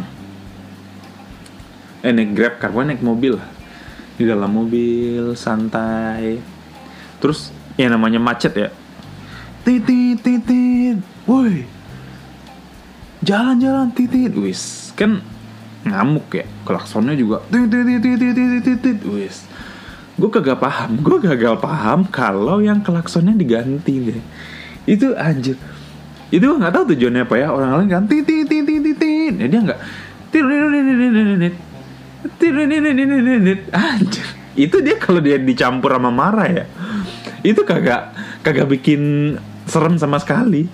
Eh 2.02 2.11
naik 2.11 2.35
grab 2.35 2.54
car, 2.59 2.75
gue 2.75 2.83
naik 2.83 3.02
mobil. 3.02 3.38
Di 4.18 4.26
dalam 4.26 4.50
mobil 4.50 5.38
santai. 5.38 6.42
Terus 7.23 7.54
ya 7.78 7.87
namanya 7.87 8.18
macet 8.18 8.59
ya. 8.59 8.68
Titit 9.62 10.18
titit, 10.18 10.99
woi. 11.30 11.62
Jalan-jalan 13.23 13.95
titit, 13.95 14.35
wis. 14.35 14.90
Kan 14.99 15.23
ngamuk 15.87 16.26
ya, 16.35 16.47
klaksonnya 16.66 17.14
juga 17.14 17.47
titit 17.47 17.87
titit 17.87 18.18
titit 18.18 18.62
titit, 18.66 18.99
wis 19.06 19.47
gue 20.17 20.31
kagak 20.33 20.59
paham 20.61 20.97
gue 20.97 21.17
gagal 21.21 21.61
paham 21.61 22.09
kalau 22.09 22.65
yang 22.65 22.81
klaksonnya 22.81 23.37
diganti 23.37 23.95
deh 24.01 24.25
itu 24.89 25.13
anjir 25.13 25.61
itu 26.33 26.43
gue 26.43 26.57
nggak 26.57 26.73
tahu 26.73 26.85
tujuannya 26.97 27.23
apa 27.29 27.35
ya 27.37 27.49
orang 27.53 27.71
lain 27.85 27.89
kan 27.93 28.03
titit 28.09 28.49
titit 28.49 28.81
titit 28.81 29.33
ya 29.37 29.47
dia 29.47 29.61
nggak 29.61 29.81
anjir 33.77 34.27
itu 34.57 34.77
dia 34.81 34.97
kalau 34.97 35.21
dia 35.21 35.37
dicampur 35.37 35.93
sama 35.93 36.09
marah 36.09 36.49
ya 36.49 36.65
itu 37.45 37.61
kagak 37.63 38.17
kagak 38.41 38.67
bikin 38.73 39.37
serem 39.69 40.01
sama 40.01 40.17
sekali 40.17 40.65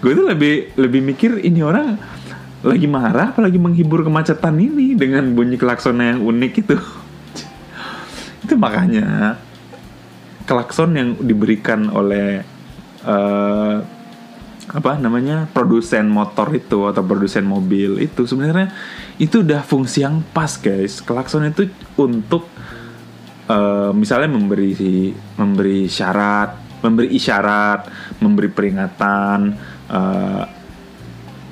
gue 0.00 0.12
tuh 0.16 0.24
lebih 0.24 0.72
lebih 0.80 1.00
mikir 1.04 1.44
ini 1.44 1.60
orang 1.60 2.00
lagi 2.60 2.88
marah 2.88 3.36
apalagi 3.36 3.60
menghibur 3.60 4.00
kemacetan 4.00 4.56
ini 4.56 4.96
dengan 4.96 5.28
bunyi 5.36 5.60
klaksonnya 5.60 6.16
yang 6.16 6.20
unik 6.24 6.52
itu 6.64 6.76
itu 8.50 8.58
makanya 8.58 9.38
klakson 10.42 10.90
yang 10.98 11.08
diberikan 11.22 11.86
oleh 11.94 12.42
eh, 13.06 13.76
apa 14.70 14.92
namanya 14.98 15.46
produsen 15.50 16.10
motor 16.10 16.50
itu 16.54 16.90
atau 16.90 17.02
produsen 17.06 17.46
mobil 17.46 18.02
itu 18.02 18.26
sebenarnya 18.26 18.74
itu 19.22 19.46
udah 19.46 19.62
fungsi 19.62 20.02
yang 20.02 20.26
pas 20.34 20.58
guys 20.58 20.98
klakson 20.98 21.46
itu 21.46 21.70
untuk 21.94 22.50
eh, 23.46 23.90
misalnya 23.94 24.34
memberi 24.34 25.14
memberi 25.38 25.86
syarat 25.86 26.82
memberi 26.82 27.14
isyarat 27.14 27.80
memberi 28.18 28.48
peringatan 28.50 29.40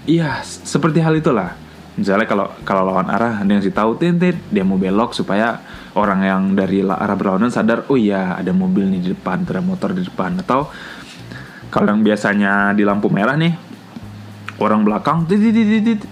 Iya, 0.08 0.40
seperti 0.40 1.04
hal 1.04 1.20
itulah. 1.20 1.52
Misalnya 2.00 2.24
kalau 2.24 2.48
kalau 2.64 2.88
lawan 2.88 3.12
arah 3.12 3.44
ada 3.44 3.50
yang 3.52 3.60
sih 3.60 3.74
tahu 3.74 4.00
tintit 4.00 4.40
dia 4.48 4.64
mau 4.64 4.80
belok 4.80 5.12
supaya 5.12 5.60
orang 5.96 6.20
yang 6.24 6.42
dari 6.52 6.84
arah 6.84 7.16
berlawanan 7.16 7.52
sadar 7.52 7.88
oh 7.88 7.96
iya 7.96 8.36
ada 8.36 8.52
mobil 8.52 8.84
nih 8.88 9.00
di 9.00 9.08
depan, 9.14 9.46
ada 9.46 9.62
motor 9.62 9.94
di 9.94 10.04
depan. 10.04 10.40
Atau 10.42 10.68
kalau 11.68 11.88
yang 11.92 12.02
biasanya 12.04 12.72
di 12.72 12.84
lampu 12.84 13.08
merah 13.12 13.36
nih 13.36 13.68
orang 14.58 14.82
belakang 14.82 15.22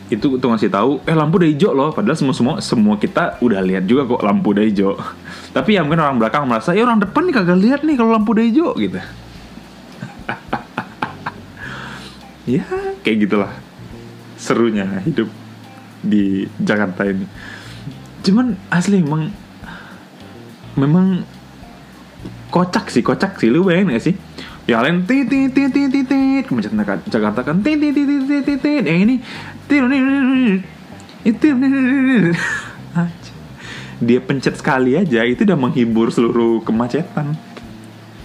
itu 0.07 0.39
tuh 0.39 0.49
ngasih 0.55 0.71
tahu 0.71 1.03
eh 1.03 1.17
lampu 1.19 1.43
udah 1.43 1.51
hijau 1.51 1.73
loh. 1.75 1.91
Padahal 1.91 2.17
semua 2.17 2.35
semua 2.35 2.55
semua 2.63 2.95
kita 2.97 3.43
udah 3.43 3.61
lihat 3.61 3.85
juga 3.85 4.07
kok 4.07 4.23
lampu 4.23 4.55
udah 4.55 4.65
hijau. 4.65 4.95
Tapi 5.57 5.77
ya 5.77 5.83
mungkin 5.83 6.01
orang 6.01 6.19
belakang 6.23 6.47
merasa 6.47 6.73
ya 6.73 6.87
orang 6.87 7.03
depan 7.03 7.27
nih 7.27 7.35
kagak 7.35 7.59
lihat 7.59 7.81
nih 7.83 7.95
kalau 7.99 8.11
lampu 8.15 8.33
udah 8.33 8.45
hijau 8.47 8.71
gitu. 8.79 8.99
Ya 12.47 12.63
kayak 13.03 13.27
gitulah 13.27 13.51
serunya 14.39 14.87
hidup 15.03 15.27
di 15.99 16.47
Jakarta 16.63 17.03
ini. 17.03 17.27
Cuman 18.23 18.55
asli 18.71 19.03
emang 19.03 19.35
memang 20.77 21.25
kocak 22.53 22.93
sih 22.93 23.03
kocak 23.03 23.41
sih. 23.41 23.49
Lu 23.51 23.65
bayangin 23.67 23.97
gak 23.97 24.05
sih? 24.05 24.15
Yang 24.67 24.81
lain 24.83 24.97
tit 25.07 25.25
tit 25.31 25.51
tit 25.55 25.71
tit 25.71 26.07
tit 26.09 26.45
Jakarta 27.07 27.41
kan 27.47 27.63
tit 27.63 27.79
tit 27.79 27.95
tit 27.95 28.07
tit 28.07 28.43
tit 28.45 28.59
tit 28.61 28.83
yang 28.83 29.01
ini 29.07 29.23
tit 29.71 29.83
itu 31.27 31.47
dia 34.07 34.21
pencet 34.21 34.55
sekali 34.61 34.95
aja 34.95 35.25
itu 35.25 35.43
udah 35.43 35.59
menghibur 35.59 36.13
seluruh 36.13 36.63
kemacetan. 36.63 37.35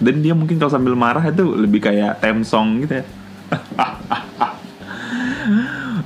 Dan 0.01 0.25
dia 0.25 0.33
mungkin 0.33 0.57
kalau 0.57 0.73
sambil 0.73 0.97
marah 0.97 1.21
itu 1.29 1.45
lebih 1.45 1.81
kayak 1.85 2.19
theme 2.19 2.41
song 2.41 2.81
gitu 2.83 3.01
ya. 3.01 3.05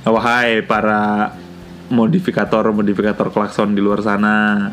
Wahai 0.16 0.62
para 0.62 1.34
modifikator-modifikator 1.90 3.32
klakson 3.32 3.74
di 3.74 3.80
luar 3.82 4.04
sana 4.04 4.70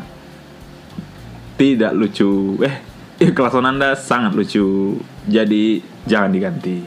Tidak 1.54 1.92
lucu. 1.94 2.58
Eh, 2.62 2.76
klakson 3.36 3.66
anda 3.66 3.94
sangat 3.94 4.34
lucu. 4.34 4.98
Jadi 5.30 5.78
jangan 6.04 6.34
diganti. 6.34 6.82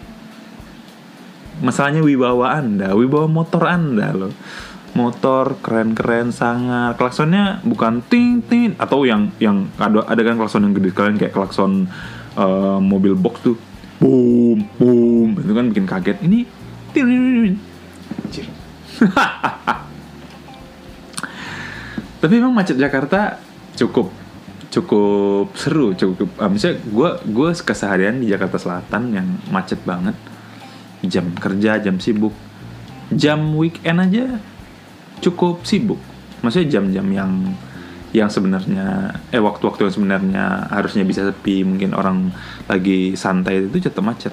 Masalahnya 1.57 2.05
wibawa 2.05 2.53
anda 2.61 2.93
Wibawa 2.93 3.25
motor 3.25 3.65
anda 3.65 4.13
loh. 4.13 4.29
Motor 4.93 5.57
keren-keren 5.61 6.29
sangat. 6.33 6.97
Klaksonnya 6.99 7.63
bukan 7.63 8.03
ting 8.05 8.43
ting. 8.45 8.75
Atau 8.77 9.07
yang 9.07 9.31
yang 9.39 9.71
ada, 9.79 10.03
ada 10.05 10.21
kan 10.21 10.37
klakson 10.37 10.67
yang 10.67 10.73
gede 10.75 10.91
kalian 10.93 11.17
Kayak 11.17 11.33
klakson 11.33 11.87
eh, 12.35 12.79
mobil 12.81 13.15
box 13.15 13.41
tuh. 13.45 13.57
Boom, 13.97 14.67
boom. 14.77 15.33
Itu 15.41 15.53
kan 15.55 15.69
bikin 15.73 15.87
kaget. 15.89 16.17
Ini. 16.21 16.45
Tapi 22.17 22.33
memang 22.41 22.53
macet 22.57 22.77
Jakarta 22.81 23.37
cukup 23.77 24.09
cukup 24.77 25.57
seru, 25.57 25.97
cukup. 25.97 26.29
Uh, 26.37 26.49
misalnya 26.53 26.77
gue 26.85 27.09
gue 27.33 27.49
keseharian 27.57 28.21
di 28.21 28.29
Jakarta 28.29 28.61
Selatan 28.61 29.09
yang 29.09 29.27
macet 29.49 29.81
banget. 29.81 30.13
Jam 31.05 31.33
kerja, 31.37 31.81
jam 31.81 31.97
sibuk, 32.01 32.33
jam 33.13 33.57
weekend 33.57 34.01
aja 34.01 34.25
cukup 35.21 35.65
sibuk. 35.65 35.97
Maksudnya 36.45 36.77
jam-jam 36.77 37.07
yang 37.09 37.31
yang 38.15 38.31
sebenarnya 38.31 39.13
eh 39.35 39.41
waktu-waktu 39.41 39.87
yang 39.87 39.93
sebenarnya 39.93 40.45
harusnya 40.71 41.03
bisa 41.03 41.27
sepi 41.27 41.67
mungkin 41.67 41.91
orang 41.91 42.31
lagi 42.71 43.19
santai 43.19 43.67
itu 43.67 43.83
tetap 43.83 43.99
macet 43.99 44.31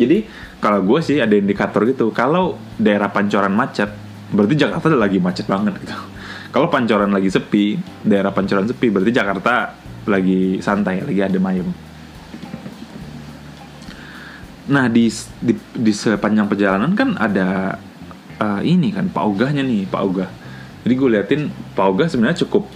jadi 0.00 0.24
kalau 0.58 0.80
gue 0.80 0.98
sih 1.04 1.20
ada 1.20 1.36
indikator 1.36 1.84
gitu 1.84 2.08
kalau 2.10 2.56
daerah 2.80 3.12
pancoran 3.12 3.52
macet 3.52 3.92
berarti 4.32 4.54
Jakarta 4.56 4.96
lagi 4.96 5.20
macet 5.20 5.44
banget 5.44 5.76
gitu 5.84 5.96
kalau 6.58 6.66
pancoran 6.66 7.14
lagi 7.14 7.30
sepi 7.30 7.78
daerah 8.02 8.34
pancoran 8.34 8.66
sepi 8.66 8.90
berarti 8.90 9.14
Jakarta 9.14 9.78
lagi 10.10 10.58
santai 10.58 11.06
lagi 11.06 11.22
ada 11.22 11.38
mayem 11.38 11.70
nah 14.66 14.90
di 14.90 15.06
di, 15.38 15.54
di 15.54 15.92
sepanjang 15.94 16.50
perjalanan 16.50 16.98
kan 16.98 17.14
ada 17.14 17.78
uh, 18.38 18.60
ini 18.62 18.94
kan 18.94 19.10
Pak 19.10 19.24
Ogahnya 19.26 19.62
nih 19.66 19.84
Pak 19.86 20.02
Ogah. 20.02 20.30
Jadi 20.86 20.94
gue 20.94 21.08
liatin 21.10 21.42
Pak 21.74 21.86
Ogah 21.86 22.08
sebenarnya 22.08 22.46
cukup 22.46 22.70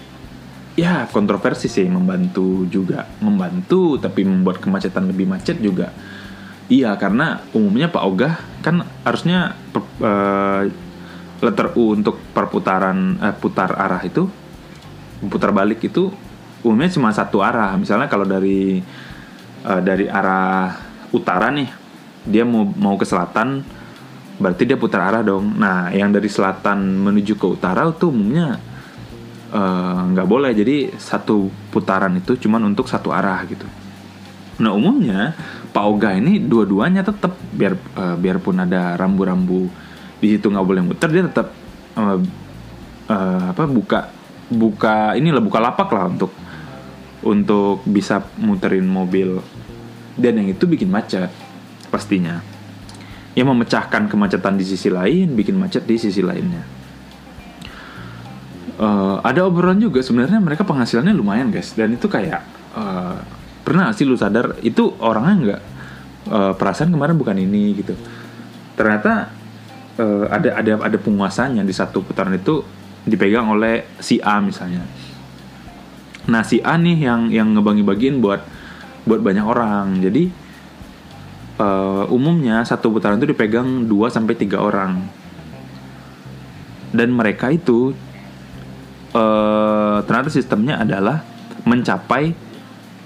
ya 0.74 1.06
kontroversi 1.08 1.70
sih 1.70 1.86
membantu 1.86 2.66
juga. 2.68 3.06
Membantu 3.22 3.96
tapi 3.96 4.26
membuat 4.26 4.60
kemacetan 4.60 5.08
lebih 5.08 5.30
macet 5.30 5.62
juga. 5.62 5.94
Iya, 6.70 6.94
karena 6.96 7.42
umumnya 7.52 7.90
Pak 7.90 8.04
Ogah 8.04 8.34
kan 8.62 8.86
harusnya 9.04 9.58
uh, 10.00 10.62
letter 11.42 11.74
U 11.74 11.98
untuk 11.98 12.22
perputaran 12.30 13.18
uh, 13.18 13.34
putar 13.34 13.74
arah 13.74 14.00
itu 14.06 14.30
putar 15.26 15.50
balik 15.54 15.82
itu 15.82 16.10
umumnya 16.62 16.90
cuma 16.94 17.10
satu 17.10 17.42
arah. 17.42 17.74
Misalnya 17.78 18.06
kalau 18.06 18.26
dari 18.26 18.78
uh, 19.66 19.80
dari 19.82 20.06
arah 20.06 20.74
utara 21.10 21.50
nih, 21.50 21.68
dia 22.26 22.46
mau 22.46 22.64
mau 22.64 22.94
ke 22.94 23.06
selatan, 23.06 23.62
berarti 24.38 24.62
dia 24.66 24.78
putar 24.78 25.10
arah 25.10 25.22
dong. 25.22 25.58
Nah, 25.58 25.90
yang 25.90 26.14
dari 26.14 26.30
selatan 26.30 27.02
menuju 27.02 27.34
ke 27.38 27.46
utara 27.46 27.86
itu 27.90 28.08
umumnya 28.08 28.58
nggak 30.08 30.26
uh, 30.26 30.30
boleh. 30.30 30.56
Jadi 30.56 30.96
satu 30.96 31.50
putaran 31.68 32.16
itu 32.16 32.38
cuma 32.40 32.56
untuk 32.62 32.88
satu 32.88 33.12
arah 33.12 33.42
gitu. 33.44 33.66
Nah 34.62 34.72
umumnya 34.72 35.34
Pak 35.72 35.84
Oga 35.88 36.12
ini 36.16 36.38
dua-duanya 36.40 37.02
tetap 37.04 37.36
biar 37.52 37.74
uh, 37.96 38.16
biarpun 38.16 38.62
ada 38.62 38.96
rambu-rambu 39.00 39.68
di 40.22 40.38
situ 40.38 40.46
nggak 40.46 40.66
boleh 40.66 40.82
muter 40.86 41.10
dia 41.10 41.26
tetap 41.26 41.50
uh, 41.98 42.18
uh, 43.10 43.44
apa 43.50 43.66
buka 43.66 44.00
buka 44.52 45.18
inilah 45.18 45.42
buka 45.42 45.58
lapak 45.58 45.90
lah 45.90 46.06
untuk 46.06 46.30
untuk 47.22 47.82
bisa 47.86 48.22
muterin 48.38 48.86
mobil. 48.86 49.38
Dan 50.12 50.42
yang 50.42 50.48
itu 50.52 50.68
bikin 50.68 50.92
macet 50.92 51.32
pastinya. 51.88 52.42
Yang 53.32 53.48
memecahkan 53.48 54.12
kemacetan 54.12 54.60
di 54.60 54.64
sisi 54.66 54.92
lain 54.92 55.32
bikin 55.32 55.56
macet 55.56 55.88
di 55.88 55.96
sisi 55.96 56.20
lainnya. 56.20 56.62
Uh, 58.76 59.22
ada 59.24 59.46
obrolan 59.46 59.78
juga 59.78 60.02
sebenarnya 60.02 60.42
mereka 60.42 60.66
penghasilannya 60.68 61.14
lumayan 61.16 61.48
guys. 61.48 61.72
Dan 61.72 61.96
itu 61.96 62.10
kayak 62.10 62.44
uh, 62.76 63.16
pernah 63.64 63.94
sih 63.96 64.04
lu 64.04 64.18
sadar 64.18 64.60
itu 64.60 64.92
orangnya 65.00 65.34
nggak 65.38 65.62
uh, 66.28 66.52
perasaan 66.58 66.92
kemarin 66.92 67.16
bukan 67.16 67.38
ini 67.40 67.72
gitu. 67.78 67.94
Ternyata 68.76 69.41
uh, 69.98 70.24
ada 70.30 70.56
ada 70.56 70.72
ada 70.80 70.98
penguasanya 71.00 71.66
di 71.66 71.74
satu 71.74 72.00
putaran 72.00 72.32
itu 72.32 72.62
dipegang 73.02 73.50
oleh 73.50 73.84
si 73.98 74.22
A 74.22 74.38
misalnya. 74.38 74.86
Nah 76.30 76.42
si 76.46 76.62
A 76.62 76.78
nih 76.78 76.98
yang 77.02 77.20
yang 77.34 77.48
ngebagi-bagiin 77.58 78.22
buat 78.22 78.40
buat 79.02 79.20
banyak 79.20 79.42
orang. 79.42 79.98
Jadi 79.98 80.30
uh, 81.58 82.06
umumnya 82.14 82.62
satu 82.62 82.94
putaran 82.94 83.18
itu 83.18 83.34
dipegang 83.34 83.90
2 83.90 84.14
sampai 84.14 84.34
tiga 84.38 84.62
orang. 84.62 85.02
Dan 86.92 87.08
mereka 87.16 87.48
itu 87.48 87.96
uh, 89.16 89.98
ternyata 90.04 90.30
sistemnya 90.30 90.78
adalah 90.78 91.24
mencapai 91.66 92.52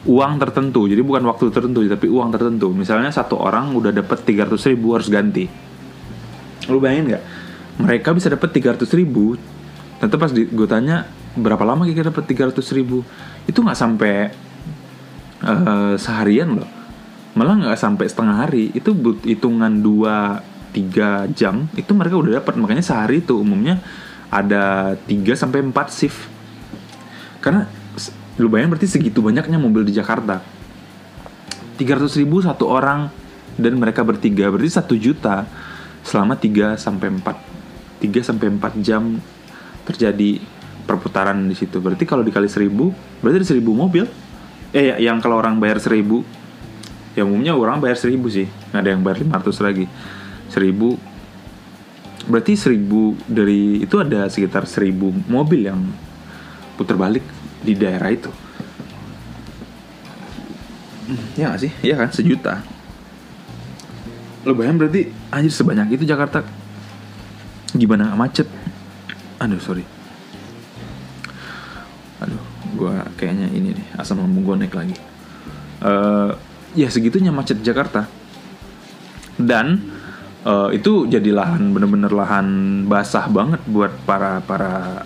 uang 0.07 0.33
tertentu. 0.38 0.87
Jadi 0.87 1.00
bukan 1.00 1.25
waktu 1.25 1.49
tertentu 1.49 1.81
tapi 1.88 2.07
uang 2.12 2.28
tertentu. 2.35 2.71
Misalnya 2.76 3.09
satu 3.09 3.40
orang 3.40 3.73
udah 3.73 3.97
dapat 3.97 4.23
300 4.28 4.71
ribu 4.76 4.93
harus 4.93 5.09
ganti 5.09 5.65
lu 6.70 6.78
bayangin 6.82 7.16
nggak? 7.16 7.25
Mereka 7.76 8.08
bisa 8.16 8.32
dapat 8.32 8.50
300 8.52 8.88
ribu. 8.96 9.37
Nanti 10.00 10.14
pas 10.16 10.30
gue 10.32 10.68
tanya 10.68 11.08
berapa 11.37 11.62
lama 11.64 11.85
kira 11.88 12.08
dapat 12.08 12.25
300 12.28 12.56
ribu? 12.76 13.04
Itu 13.44 13.61
nggak 13.61 13.78
sampai 13.78 14.32
uh, 15.44 15.94
seharian 15.96 16.56
loh. 16.61 16.70
Malah 17.37 17.54
nggak 17.68 17.78
sampai 17.78 18.06
setengah 18.08 18.37
hari. 18.46 18.73
Itu 18.73 18.96
hitungan 19.25 19.85
2 19.85 20.56
3 20.76 21.32
jam 21.32 21.73
itu 21.73 21.96
mereka 21.96 22.20
udah 22.20 22.44
dapat 22.44 22.61
makanya 22.61 22.85
sehari 22.85 23.25
itu 23.25 23.40
umumnya 23.40 23.80
ada 24.28 24.92
3 25.08 25.08
sampai 25.32 25.64
4 25.64 25.73
shift. 25.88 26.20
Karena 27.40 27.64
lu 28.37 28.52
bayangin 28.52 28.76
berarti 28.76 28.88
segitu 28.90 29.25
banyaknya 29.25 29.56
mobil 29.56 29.88
di 29.88 29.96
Jakarta. 29.96 30.44
300 31.80 32.20
ribu 32.20 32.40
satu 32.44 32.68
orang 32.68 33.08
dan 33.56 33.76
mereka 33.76 34.04
bertiga 34.04 34.49
berarti 34.52 34.73
satu 34.73 34.96
juta 34.96 35.49
selama 36.06 36.38
3 36.38 36.78
sampai 36.78 37.10
4 37.10 38.06
3 38.06 38.22
sampai 38.22 38.46
4 38.54 38.86
jam 38.86 39.18
terjadi 39.82 40.38
perputaran 40.86 41.50
di 41.50 41.58
situ. 41.58 41.82
Berarti 41.82 42.06
kalau 42.06 42.22
dikali 42.22 42.46
1000 42.46 42.70
berarti 43.20 43.36
ada 43.42 43.48
1000 43.58 43.75
mobil. 43.75 44.06
Eh 44.70 44.94
ya, 44.94 45.10
yang 45.10 45.18
kalau 45.18 45.42
orang 45.42 45.58
bayar 45.58 45.82
1000 45.82 46.22
ya 47.18 47.26
umumnya 47.26 47.58
orang 47.58 47.82
bayar 47.82 47.98
1000 47.98 48.22
sih. 48.30 48.46
Nggak 48.70 48.80
ada 48.86 48.90
yang 48.94 49.02
bayar 49.02 49.18
500 49.42 49.66
lagi. 49.66 49.84
1000 50.54 52.30
berarti 52.30 52.52
1000 52.54 53.14
dari 53.26 53.82
itu 53.82 53.96
ada 53.98 54.30
sekitar 54.30 54.66
1000 54.66 54.94
mobil 55.26 55.66
yang 55.66 55.82
putar 56.78 56.94
balik 56.94 57.26
di 57.66 57.75
daerah 57.75 58.14
itu. 58.14 58.30
Hmm, 61.06 61.22
Ya 61.38 61.54
gak 61.54 61.60
sih? 61.62 61.72
Iya 61.86 61.94
kan? 62.02 62.10
Sejuta. 62.10 62.75
Lo 64.47 64.55
bayangin 64.55 64.79
berarti 64.79 65.11
anjir 65.35 65.50
sebanyak 65.50 65.99
itu 65.99 66.07
Jakarta 66.07 66.47
gimana 67.75 68.15
macet? 68.15 68.47
Aduh 69.43 69.59
sorry. 69.59 69.83
Aduh, 72.23 72.41
gua 72.79 73.11
kayaknya 73.19 73.50
ini 73.50 73.75
nih 73.75 73.87
asam 73.99 74.23
lambung 74.23 74.47
gue 74.47 74.57
naik 74.62 74.75
lagi. 74.79 74.95
Eh 75.83 76.31
ya 76.79 76.88
segitunya 76.88 77.35
macet 77.35 77.59
Jakarta. 77.67 78.07
Dan 79.35 79.83
eh, 80.47 80.69
itu 80.79 81.11
jadi 81.11 81.35
lahan 81.35 81.75
bener-bener 81.75 82.15
lahan 82.15 82.47
basah 82.87 83.26
banget 83.26 83.61
buat 83.67 83.93
para 84.07 84.38
para 84.47 85.03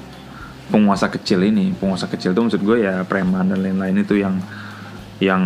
penguasa 0.68 1.08
kecil 1.08 1.48
ini. 1.48 1.72
Penguasa 1.72 2.06
kecil 2.12 2.36
tuh 2.36 2.44
maksud 2.44 2.60
gue 2.60 2.84
ya 2.84 3.08
preman 3.08 3.48
dan 3.48 3.64
lain-lain 3.64 4.04
itu 4.04 4.20
yang 4.20 4.36
yang 5.16 5.42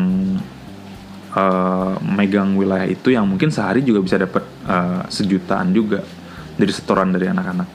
eh, 1.34 1.94
megang 2.02 2.54
wilayah 2.54 2.86
itu 2.86 3.10
yang 3.10 3.26
mungkin 3.26 3.50
sehari 3.50 3.82
juga 3.82 4.00
bisa 4.00 4.16
dapat 4.16 4.42
eh, 4.66 5.02
sejutaan 5.10 5.74
juga 5.74 6.00
dari 6.54 6.72
setoran 6.72 7.10
dari 7.10 7.26
anak-anak. 7.28 7.68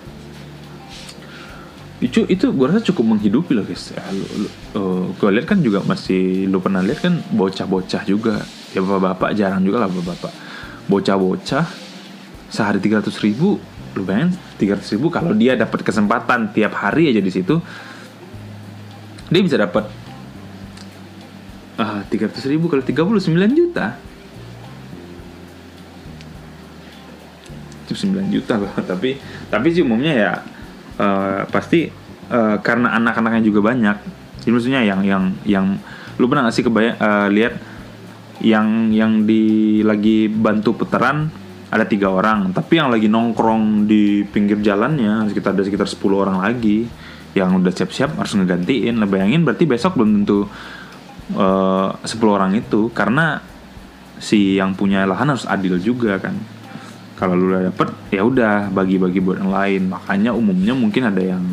Itu 2.00 2.24
itu 2.32 2.56
gue 2.56 2.66
rasa 2.72 2.80
cukup 2.80 3.16
menghidupi 3.16 3.52
loh 3.52 3.68
guys. 3.68 3.92
Ya, 3.92 4.04
lu, 4.16 4.24
lu, 4.24 4.48
eh, 4.50 5.06
gue 5.20 5.30
lihat 5.36 5.48
kan 5.52 5.60
juga 5.60 5.84
masih 5.84 6.48
lu 6.48 6.64
pernah 6.64 6.80
lihat 6.80 7.04
kan 7.04 7.20
bocah-bocah 7.36 8.04
juga. 8.08 8.40
Ya 8.72 8.80
bapak-bapak 8.80 9.36
jarang 9.36 9.62
juga 9.68 9.84
lah 9.84 9.90
bapak-bapak. 9.92 10.34
Bocah-bocah 10.88 11.66
sehari 12.50 12.82
300 12.82 13.14
ribu 13.22 13.62
lu 13.94 14.06
bayangin 14.06 14.38
300 14.62 14.94
ribu 14.98 15.10
kalau 15.10 15.34
dia 15.34 15.58
dapat 15.58 15.82
kesempatan 15.82 16.54
tiap 16.54 16.74
hari 16.78 17.10
aja 17.10 17.22
di 17.22 17.32
situ 17.34 17.58
dia 19.30 19.42
bisa 19.46 19.58
dapat 19.58 19.86
ah 21.80 22.04
300 22.04 22.52
ribu 22.52 22.68
kali 22.68 22.84
39 22.84 23.24
juta. 23.56 23.96
Itu 27.88 27.96
9 27.96 28.36
juta 28.36 28.60
loh 28.60 28.72
tapi 28.92 29.16
tapi 29.48 29.68
sih 29.72 29.82
umumnya 29.82 30.14
ya 30.14 30.32
eh, 31.00 31.42
pasti 31.48 31.88
eh, 32.28 32.58
karena 32.60 32.94
anak-anaknya 33.00 33.42
juga 33.48 33.72
banyak. 33.72 33.98
Jadi 34.44 34.52
maksudnya 34.52 34.82
yang 34.84 35.02
yang 35.08 35.24
yang 35.48 35.66
lu 36.20 36.28
pernah 36.28 36.52
gak 36.52 36.56
sih 36.60 36.68
kebayang 36.68 37.00
eh, 37.00 37.28
lihat 37.32 37.56
yang 38.44 38.92
yang 38.92 39.24
di 39.24 39.80
lagi 39.84 40.28
bantu 40.28 40.84
putaran 40.84 41.28
ada 41.70 41.84
tiga 41.84 42.10
orang 42.10 42.56
tapi 42.56 42.80
yang 42.80 42.88
lagi 42.90 43.12
nongkrong 43.12 43.84
di 43.84 44.24
pinggir 44.26 44.64
jalannya 44.64 45.28
sekitar 45.28 45.54
ada 45.54 45.64
sekitar 45.68 45.86
10 45.86 46.00
orang 46.16 46.38
lagi 46.40 46.88
yang 47.38 47.62
udah 47.62 47.72
siap-siap 47.72 48.18
harus 48.18 48.34
ngegantiin. 48.36 48.98
Lah 48.98 49.08
bayangin 49.08 49.46
berarti 49.46 49.64
besok 49.70 49.96
belum 49.96 50.24
tentu 50.24 50.50
eh, 51.34 51.90
10 52.06 52.08
orang 52.26 52.52
itu 52.58 52.90
karena 52.94 53.42
si 54.20 54.60
yang 54.60 54.76
punya 54.76 55.08
lahan 55.08 55.32
harus 55.32 55.48
adil 55.48 55.80
juga 55.80 56.20
kan. 56.20 56.36
Kalau 57.20 57.36
lu 57.36 57.52
udah 57.52 57.68
dapet 57.68 57.90
ya 58.16 58.24
udah 58.24 58.72
bagi-bagi 58.72 59.20
buat 59.20 59.44
yang 59.44 59.52
lain. 59.52 59.82
Makanya 59.92 60.32
umumnya 60.32 60.74
mungkin 60.76 61.10
ada 61.10 61.22
yang 61.22 61.44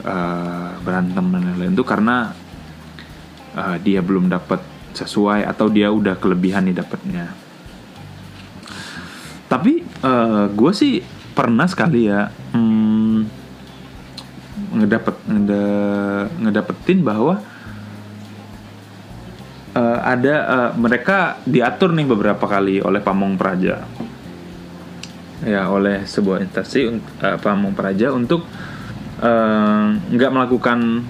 eh, 0.00 0.70
berantem 0.80 1.24
dan 1.30 1.42
lain-lain 1.44 1.74
itu 1.74 1.84
karena 1.84 2.32
eh, 3.56 3.76
dia 3.84 4.00
belum 4.00 4.28
dapat 4.30 4.62
sesuai 4.90 5.46
atau 5.46 5.70
dia 5.70 5.88
udah 5.94 6.18
kelebihan 6.18 6.66
nih 6.66 6.82
dapatnya 6.82 7.30
tapi 9.50 9.82
gue 10.54 10.72
sih 10.74 11.02
pernah 11.34 11.66
sekali 11.66 12.06
ya 12.06 12.30
hmm, 12.54 13.40
ngedapet 14.78 15.16
ngeda- 15.26 16.28
ngedapetin 16.38 17.00
bahwa 17.02 17.42
eh, 19.74 19.98
ada 20.02 20.34
eh, 20.46 20.70
mereka 20.78 21.38
diatur 21.46 21.94
nih 21.94 22.06
beberapa 22.08 22.44
kali 22.46 22.82
oleh 22.82 23.00
Pamong 23.02 23.34
Praja. 23.38 23.84
Ya 25.40 25.72
oleh 25.72 26.04
sebuah 26.04 26.44
instansi 26.44 26.80
un- 26.90 27.06
eh, 27.24 27.38
Pamong 27.40 27.72
Praja 27.72 28.12
untuk 28.12 28.44
nggak 30.10 30.32
melakukan 30.32 31.04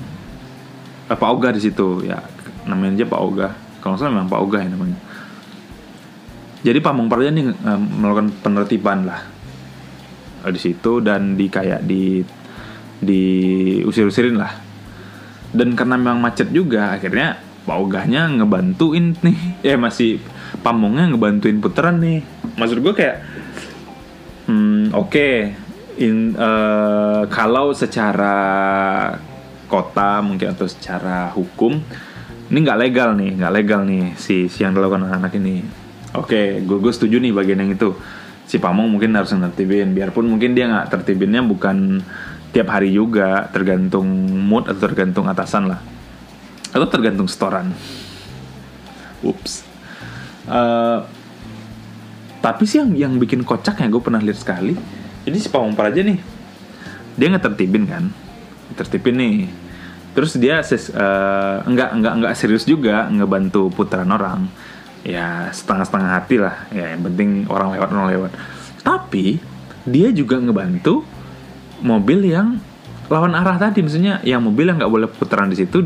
eh, 1.06 1.16
Pak 1.18 1.30
Oga 1.30 1.54
di 1.54 1.62
situ. 1.62 2.02
Ya 2.06 2.22
namanya 2.66 3.00
aja 3.00 3.06
Pak 3.08 3.20
Oga 3.22 3.48
kalau 3.80 3.96
salah 3.96 4.12
memang 4.14 4.28
Pak 4.28 4.40
Oga 4.44 4.58
ya 4.60 4.70
namanya. 4.70 4.98
Jadi 6.60 6.78
Pamong 6.84 7.08
Praja 7.08 7.32
nih 7.32 7.50
eh, 7.50 7.80
melakukan 7.80 8.28
penertiban 8.44 9.08
lah. 9.08 9.20
Eh, 10.44 10.52
di 10.52 10.60
situ 10.60 11.00
dan 11.00 11.34
di 11.34 11.48
kayak 11.48 11.82
di 11.84 12.20
diusir-usirin 13.00 14.36
lah. 14.36 14.52
Dan 15.50 15.74
karena 15.74 15.98
memang 15.98 16.20
macet 16.22 16.52
juga 16.52 16.94
akhirnya 16.94 17.34
Pak 17.64 17.76
Ogahnya 17.76 18.28
ngebantuin 18.30 19.16
nih. 19.20 19.38
Ya 19.64 19.76
masih 19.76 20.20
Pamongnya 20.60 21.08
ngebantuin 21.08 21.62
putaran 21.62 22.02
nih. 22.02 22.20
Maksud 22.58 22.82
gue 22.82 22.92
kayak 22.92 23.16
hmm, 24.50 24.92
oke 24.92 25.30
in 26.00 26.34
eh, 26.34 27.22
kalau 27.30 27.70
secara 27.76 28.36
kota 29.70 30.18
mungkin 30.24 30.50
atau 30.50 30.66
secara 30.66 31.30
hukum 31.30 31.78
ini 32.50 32.58
nggak 32.66 32.80
legal 32.82 33.14
nih 33.14 33.30
nggak 33.38 33.54
legal 33.54 33.80
nih 33.86 34.18
si, 34.18 34.50
si 34.50 34.66
yang 34.66 34.74
dilakukan 34.74 35.06
anak 35.06 35.38
ini. 35.38 35.62
Oke 36.18 36.58
gue 36.66 36.78
gue 36.82 36.92
setuju 36.92 37.22
nih 37.22 37.30
bagian 37.30 37.62
yang 37.62 37.72
itu. 37.78 37.94
Si 38.50 38.58
Pamong 38.58 38.90
mungkin 38.90 39.14
harus 39.14 39.30
nertibin 39.30 39.94
biarpun 39.94 40.26
mungkin 40.26 40.58
dia 40.58 40.66
nggak 40.66 40.90
tertibinnya 40.90 41.46
bukan 41.46 42.02
tiap 42.50 42.66
hari 42.74 42.90
juga 42.90 43.46
tergantung 43.54 44.10
mood 44.26 44.66
atau 44.66 44.90
tergantung 44.90 45.30
atasan 45.30 45.70
lah 45.70 45.99
atau 46.70 46.86
tergantung 46.86 47.26
setoran. 47.26 47.70
Ups. 49.20 49.66
Eh, 50.50 50.98
tapi 52.40 52.64
sih 52.64 52.80
yang 52.80 52.90
yang 52.96 53.12
bikin 53.20 53.44
kocak 53.44 53.84
ya 53.84 53.86
gue 53.86 54.00
pernah 54.00 54.18
lihat 54.18 54.40
sekali 54.40 54.72
jadi 55.20 55.36
si 55.36 55.48
Pamong 55.52 55.76
Praja 55.76 56.00
nih. 56.00 56.18
Dia 57.20 57.26
nggak 57.28 57.44
tertibin 57.52 57.84
kan? 57.84 58.08
Tertibin 58.72 59.16
nih. 59.20 59.36
Terus 60.16 60.34
dia 60.40 60.64
ses, 60.64 60.88
eh, 60.90 61.56
enggak 61.68 61.92
enggak 61.92 62.12
enggak 62.16 62.32
serius 62.34 62.64
juga 62.64 63.06
ngebantu 63.12 63.68
putaran 63.68 64.08
orang. 64.08 64.48
Ya 65.04 65.52
setengah-setengah 65.52 66.10
hati 66.10 66.36
lah. 66.40 66.56
Ya 66.72 66.96
yang 66.96 67.04
penting 67.04 67.44
orang 67.52 67.76
lewat 67.76 67.88
orang 67.92 68.08
lewat. 68.16 68.30
Tapi 68.80 69.38
dia 69.84 70.08
juga 70.10 70.40
ngebantu 70.40 71.04
mobil 71.84 72.32
yang 72.32 72.56
lawan 73.12 73.36
arah 73.36 73.60
tadi. 73.60 73.84
Maksudnya 73.84 74.24
yang 74.24 74.40
mobil 74.40 74.72
yang 74.72 74.80
nggak 74.80 74.92
boleh 74.92 75.08
putaran 75.12 75.52
di 75.52 75.60
situ 75.60 75.84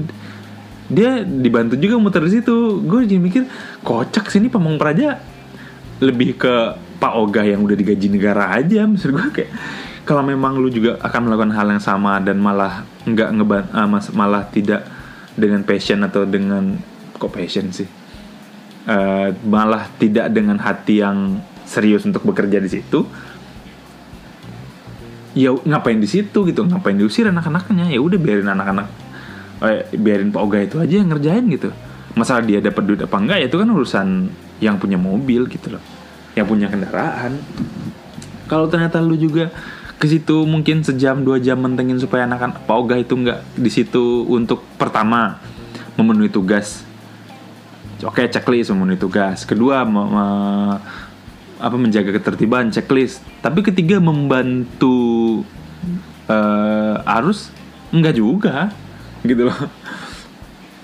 dia 0.88 1.25
dibantu 1.25 1.81
juga 1.81 1.97
muter 1.97 2.23
di 2.29 2.40
situ. 2.40 2.81
Gue 2.85 3.09
jadi 3.09 3.20
mikir 3.20 3.42
kocak 3.81 4.29
sini 4.29 4.53
Pamong 4.53 4.77
Praja. 4.77 5.20
Lebih 6.03 6.37
ke 6.37 6.55
Pak 7.05 7.12
Ogah 7.20 7.44
yang 7.44 7.61
udah 7.61 7.77
digaji 7.77 8.09
negara 8.09 8.55
aja 8.57 8.88
maksud 8.88 9.12
gue 9.12 9.29
kayak 9.29 9.53
kalau 10.09 10.25
memang 10.25 10.57
lu 10.57 10.73
juga 10.73 10.97
akan 11.05 11.29
melakukan 11.29 11.53
hal 11.53 11.66
yang 11.68 11.83
sama 11.85 12.16
dan 12.20 12.40
malah 12.40 12.88
nggak 13.05 13.29
ngeban 13.40 13.64
ah, 13.77 13.88
mas- 13.88 14.12
malah 14.16 14.49
tidak 14.49 14.88
dengan 15.37 15.61
passion 15.68 16.01
atau 16.01 16.25
dengan 16.25 16.81
kok 17.20 17.29
passion 17.29 17.68
sih? 17.77 17.88
Eh, 18.85 19.29
malah 19.49 19.88
tidak 20.01 20.33
dengan 20.33 20.61
hati 20.61 21.05
yang 21.05 21.40
serius 21.64 22.05
untuk 22.05 22.25
bekerja 22.25 22.61
di 22.61 22.68
situ 22.68 23.09
ya 25.33 25.51
ngapain 25.51 25.97
di 25.97 26.07
situ 26.07 26.44
gitu 26.49 26.64
ngapain 26.64 26.97
diusir 26.97 27.29
anak-anaknya? 27.29 27.92
Ya 27.92 28.01
udah 28.01 28.16
biarin 28.16 28.49
anak-anak 28.49 29.04
eh, 29.62 29.87
biarin 29.95 30.35
Pak 30.35 30.43
Oga 30.43 30.59
itu 30.64 30.77
aja 30.83 30.95
yang 30.99 31.11
ngerjain 31.12 31.45
gitu. 31.53 31.71
Masalah 32.14 32.43
dia 32.47 32.62
dapat 32.62 32.83
duit 32.87 33.01
apa 33.03 33.17
enggak 33.19 33.38
ya 33.43 33.47
itu 33.51 33.59
kan 33.59 33.69
urusan 33.71 34.09
yang 34.62 34.79
punya 34.79 34.99
mobil 34.99 35.47
gitu 35.51 35.75
loh. 35.75 35.83
Yang 36.35 36.47
punya 36.51 36.67
kendaraan. 36.71 37.38
Kalau 38.51 38.67
ternyata 38.67 38.99
lu 39.03 39.14
juga 39.14 39.51
ke 39.99 40.11
situ 40.11 40.45
mungkin 40.45 40.83
sejam 40.83 41.23
dua 41.23 41.38
jam 41.38 41.59
mentengin 41.62 41.97
supaya 41.97 42.27
anak-anak 42.27 42.67
Pak 42.67 42.77
Oga 42.77 42.97
itu 42.99 43.14
enggak 43.14 43.40
di 43.55 43.71
situ 43.71 44.27
untuk 44.27 44.67
pertama 44.77 45.38
memenuhi 45.95 46.29
tugas. 46.29 46.83
Oke 48.03 48.27
checklist 48.29 48.75
memenuhi 48.75 48.99
tugas. 48.99 49.47
Kedua 49.47 49.87
me- 49.87 50.11
me- 50.11 50.79
apa 51.57 51.77
menjaga 51.79 52.12
ketertiban 52.12 52.69
checklist. 52.69 53.25
Tapi 53.40 53.64
ketiga 53.64 53.97
membantu 54.03 55.40
eh, 56.29 56.97
arus 57.19 57.49
enggak 57.95 58.19
juga 58.19 58.75
gitu 59.24 59.48
loh. 59.48 59.58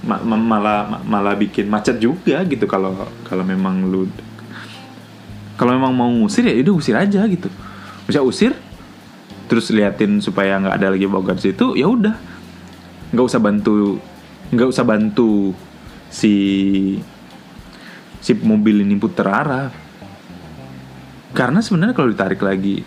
Ma- 0.00 0.24
ma- 0.24 0.40
malah 0.40 0.88
ma- 0.88 1.04
malah 1.04 1.36
bikin 1.36 1.68
macet 1.68 2.00
juga 2.00 2.40
gitu 2.48 2.64
kalau 2.64 2.96
kalau 3.28 3.44
memang 3.44 3.84
lu 3.84 4.08
kalau 5.60 5.76
memang 5.76 5.92
mau 5.92 6.08
ngusir 6.08 6.48
ya 6.48 6.56
udah 6.64 6.74
usir 6.74 6.96
aja 6.96 7.20
gitu. 7.28 7.52
Bisa 8.08 8.24
usir 8.24 8.56
terus 9.44 9.68
liatin 9.68 10.24
supaya 10.24 10.56
nggak 10.56 10.76
ada 10.80 10.88
lagi 10.88 11.04
bogar 11.04 11.36
situ 11.36 11.76
ya 11.76 11.84
udah. 11.84 12.16
Nggak 13.12 13.26
usah 13.28 13.40
bantu 13.44 14.00
nggak 14.50 14.68
usah 14.72 14.82
bantu 14.82 15.54
si 16.10 16.34
si 18.18 18.34
mobil 18.34 18.82
ini 18.82 18.98
putar 18.98 19.28
arah 19.30 19.68
karena 21.30 21.62
sebenarnya 21.62 21.94
kalau 21.94 22.10
ditarik 22.10 22.42
lagi 22.42 22.82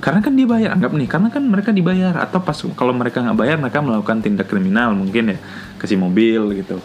karena 0.00 0.24
kan 0.24 0.32
dia 0.32 0.48
bayar 0.48 0.72
anggap 0.72 0.96
nih 0.96 1.08
karena 1.08 1.28
kan 1.28 1.44
mereka 1.44 1.70
dibayar. 1.76 2.16
Atau 2.16 2.40
pas 2.40 2.56
kalau 2.56 2.96
mereka 2.96 3.20
nggak 3.20 3.36
bayar 3.36 3.56
mereka 3.60 3.84
melakukan 3.84 4.24
tindak 4.24 4.48
kriminal 4.48 4.96
mungkin 4.96 5.36
ya. 5.36 5.38
Ke 5.76 5.84
si 5.84 5.94
mobil 6.00 6.56
gitu. 6.56 6.80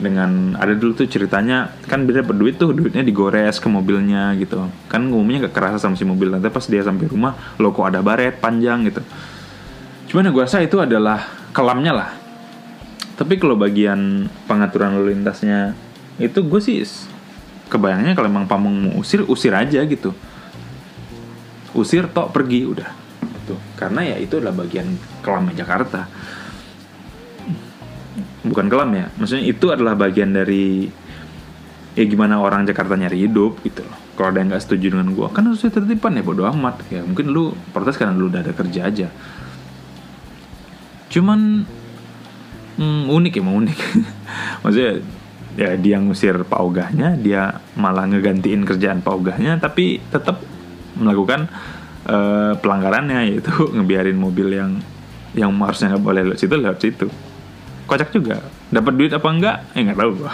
Dengan 0.00 0.56
ada 0.56 0.72
dulu 0.76 0.96
tuh 0.96 1.08
ceritanya 1.08 1.72
kan 1.88 2.04
dia 2.04 2.20
dapat 2.20 2.36
duit 2.36 2.56
tuh 2.56 2.72
duitnya 2.76 3.00
digores 3.00 3.56
ke 3.56 3.68
mobilnya 3.68 4.36
gitu. 4.36 4.68
Kan 4.92 5.08
umumnya 5.08 5.48
gak 5.48 5.56
kerasa 5.56 5.76
sama 5.80 5.96
si 5.96 6.04
mobil. 6.04 6.28
Nanti 6.32 6.52
pas 6.52 6.64
dia 6.68 6.84
sampai 6.84 7.08
rumah 7.08 7.32
lo 7.56 7.72
kok 7.72 7.88
ada 7.88 8.04
baret 8.04 8.36
panjang? 8.36 8.84
gitu. 8.88 9.00
Cuman 10.12 10.28
gue 10.28 10.44
rasa 10.44 10.60
itu 10.60 10.76
adalah 10.80 11.24
kelamnya 11.56 11.92
lah. 11.96 12.10
Tapi 13.16 13.36
kalau 13.36 13.56
bagian 13.56 14.28
pengaturan 14.48 14.96
lalu 14.96 15.16
lintasnya 15.16 15.76
itu 16.16 16.40
gue 16.44 16.60
sih 16.60 16.80
kebayangnya 17.68 18.12
kalau 18.12 18.28
emang 18.28 18.44
pamong 18.44 18.74
mau 18.76 18.92
usir 19.00 19.24
usir 19.24 19.54
aja 19.54 19.80
gitu 19.86 20.12
usir 21.74 22.10
tok 22.10 22.34
pergi 22.34 22.60
udah. 22.66 22.90
Tuh 23.46 23.60
karena 23.78 24.14
ya 24.14 24.16
itu 24.18 24.38
adalah 24.38 24.54
bagian 24.64 24.88
kelamnya 25.22 25.54
Jakarta. 25.62 26.06
Bukan 28.40 28.66
kelam 28.72 28.90
ya 28.96 29.06
maksudnya 29.20 29.44
itu 29.44 29.66
adalah 29.68 29.94
bagian 29.94 30.32
dari 30.32 30.88
ya 31.94 32.04
gimana 32.06 32.40
orang 32.40 32.64
Jakarta 32.64 32.96
nyari 32.96 33.28
hidup 33.28 33.60
gitu 33.62 33.84
loh. 33.84 33.98
Kalau 34.16 34.36
ada 34.36 34.38
yang 34.42 34.52
nggak 34.52 34.64
setuju 34.64 34.86
dengan 34.92 35.16
gue 35.16 35.28
kan 35.32 35.44
harusnya 35.48 35.70
tertipan 35.72 36.18
ya 36.18 36.22
bodo 36.24 36.44
amat. 36.48 36.86
Ya 36.92 37.04
mungkin 37.04 37.32
lu 37.32 37.52
protes 37.72 37.96
karena 37.96 38.16
lu 38.16 38.28
udah 38.28 38.40
ada 38.44 38.52
kerja 38.52 38.88
aja. 38.88 39.08
Cuman 41.10 41.66
hmm, 42.78 43.02
unik 43.10 43.32
ya 43.38 43.42
mau 43.42 43.56
unik. 43.58 43.78
Maksudnya 44.62 44.92
ya 45.58 45.74
dia 45.74 45.96
ngusir 45.98 46.46
Pak 46.46 46.60
Ogahnya 46.62 47.18
dia 47.18 47.58
malah 47.74 48.06
ngegantiin 48.06 48.62
kerjaan 48.62 49.02
Pak 49.02 49.12
Ogahnya 49.12 49.58
tapi 49.58 49.98
tetap 50.08 50.40
melakukan 50.96 51.50
uh, 52.06 52.54
pelanggarannya 52.58 53.34
yaitu 53.34 53.52
ngebiarin 53.76 54.18
mobil 54.18 54.50
yang 54.50 54.80
yang 55.36 55.54
harusnya 55.62 55.94
nggak 55.94 56.04
boleh 56.04 56.22
lewat 56.26 56.38
situ 56.42 56.54
lewat 56.58 56.78
situ. 56.82 57.06
Kocak 57.86 58.10
juga. 58.14 58.42
Dapat 58.70 58.92
duit 58.94 59.10
apa 59.10 59.28
enggak? 59.30 59.56
Eh 59.74 59.82
nggak 59.82 59.98
tahu 59.98 60.10
gua. 60.18 60.32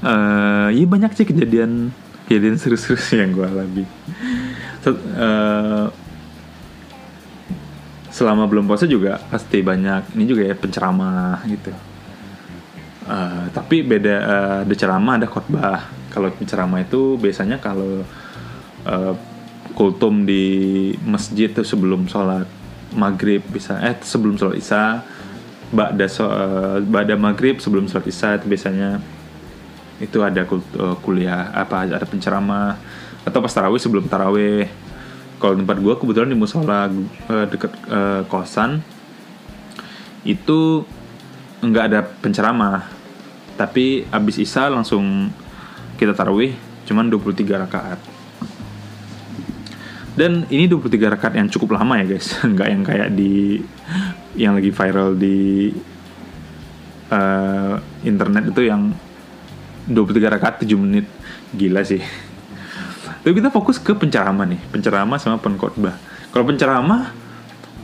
Uh, 0.00 0.68
ya 0.76 0.84
banyak 0.88 1.12
sih 1.16 1.28
kejadian 1.28 1.92
kejadian 2.24 2.56
seru-seru 2.56 2.96
yang 3.10 3.34
gue 3.34 3.42
alami. 3.44 3.84
Uh, 4.86 5.92
selama 8.08 8.46
belum 8.48 8.64
puasa 8.70 8.88
juga 8.88 9.20
pasti 9.28 9.60
banyak 9.60 10.16
ini 10.16 10.24
juga 10.24 10.42
ya 10.46 10.54
penceramah 10.56 11.44
gitu. 11.50 11.72
Uh, 13.04 13.50
tapi 13.50 13.82
beda 13.82 14.16
uh, 14.22 14.56
ada 14.62 14.74
ceramah 14.78 15.18
ada 15.18 15.26
khotbah 15.26 15.99
kalau 16.10 16.28
penceramah 16.34 16.82
itu 16.84 17.16
biasanya 17.16 17.62
kalau 17.62 18.04
uh, 18.84 19.14
kultum 19.78 20.26
di 20.26 20.92
masjid 21.06 21.48
tuh 21.48 21.64
sebelum 21.64 22.10
sholat 22.10 22.44
maghrib 22.92 23.40
bisa 23.46 23.78
eh 23.80 23.94
sebelum 24.02 24.34
sholat 24.34 24.58
isya 24.58 25.06
ba'da 25.70 26.06
so, 26.10 26.26
uh, 26.26 26.82
ba'da 26.82 27.14
maghrib 27.14 27.62
sebelum 27.62 27.86
sholat 27.86 28.10
isya 28.10 28.42
itu 28.42 28.46
biasanya 28.50 28.98
itu 30.00 30.18
ada 30.24 30.48
kuliah 31.04 31.52
apa 31.52 31.84
ada 31.86 32.02
penceramah 32.08 32.80
atau 33.24 33.38
pas 33.44 33.52
tarawih 33.52 33.80
sebelum 33.80 34.08
tarawih. 34.08 34.68
Kalau 35.40 35.56
tempat 35.56 35.76
gue 35.80 35.94
kebetulan 35.96 36.28
di 36.28 36.36
musola 36.36 36.88
uh, 37.28 37.46
deket 37.48 37.72
uh, 37.88 38.24
kosan 38.28 38.84
itu 40.24 40.84
nggak 41.64 41.84
ada 41.92 42.00
penceramah. 42.20 42.84
Tapi 43.56 44.08
abis 44.08 44.40
isa 44.40 44.68
langsung 44.68 45.32
kita 46.00 46.16
tarawih 46.16 46.56
cuman 46.88 47.12
23 47.12 47.60
rakaat. 47.68 48.00
Dan 50.16 50.48
ini 50.48 50.64
23 50.64 51.12
rakaat 51.12 51.34
yang 51.36 51.52
cukup 51.52 51.76
lama 51.76 52.00
ya 52.00 52.16
guys. 52.16 52.40
Nggak 52.56 52.68
yang 52.72 52.82
kayak 52.82 53.08
di 53.12 53.60
yang 54.32 54.56
lagi 54.56 54.72
viral 54.72 55.12
di 55.20 55.68
uh, 57.12 57.76
internet 58.00 58.48
itu 58.48 58.62
yang 58.64 58.96
23 59.92 60.34
rakaat 60.40 60.64
7 60.64 60.72
menit. 60.80 61.04
Gila 61.52 61.84
sih. 61.84 62.00
Tapi 63.20 63.36
kita 63.36 63.52
fokus 63.52 63.76
ke 63.76 63.92
penceramah 63.92 64.48
nih, 64.48 64.60
penceramah 64.72 65.20
sama 65.20 65.36
pengkhotbah. 65.36 65.92
Kalau 66.32 66.44
penceramah 66.48 67.12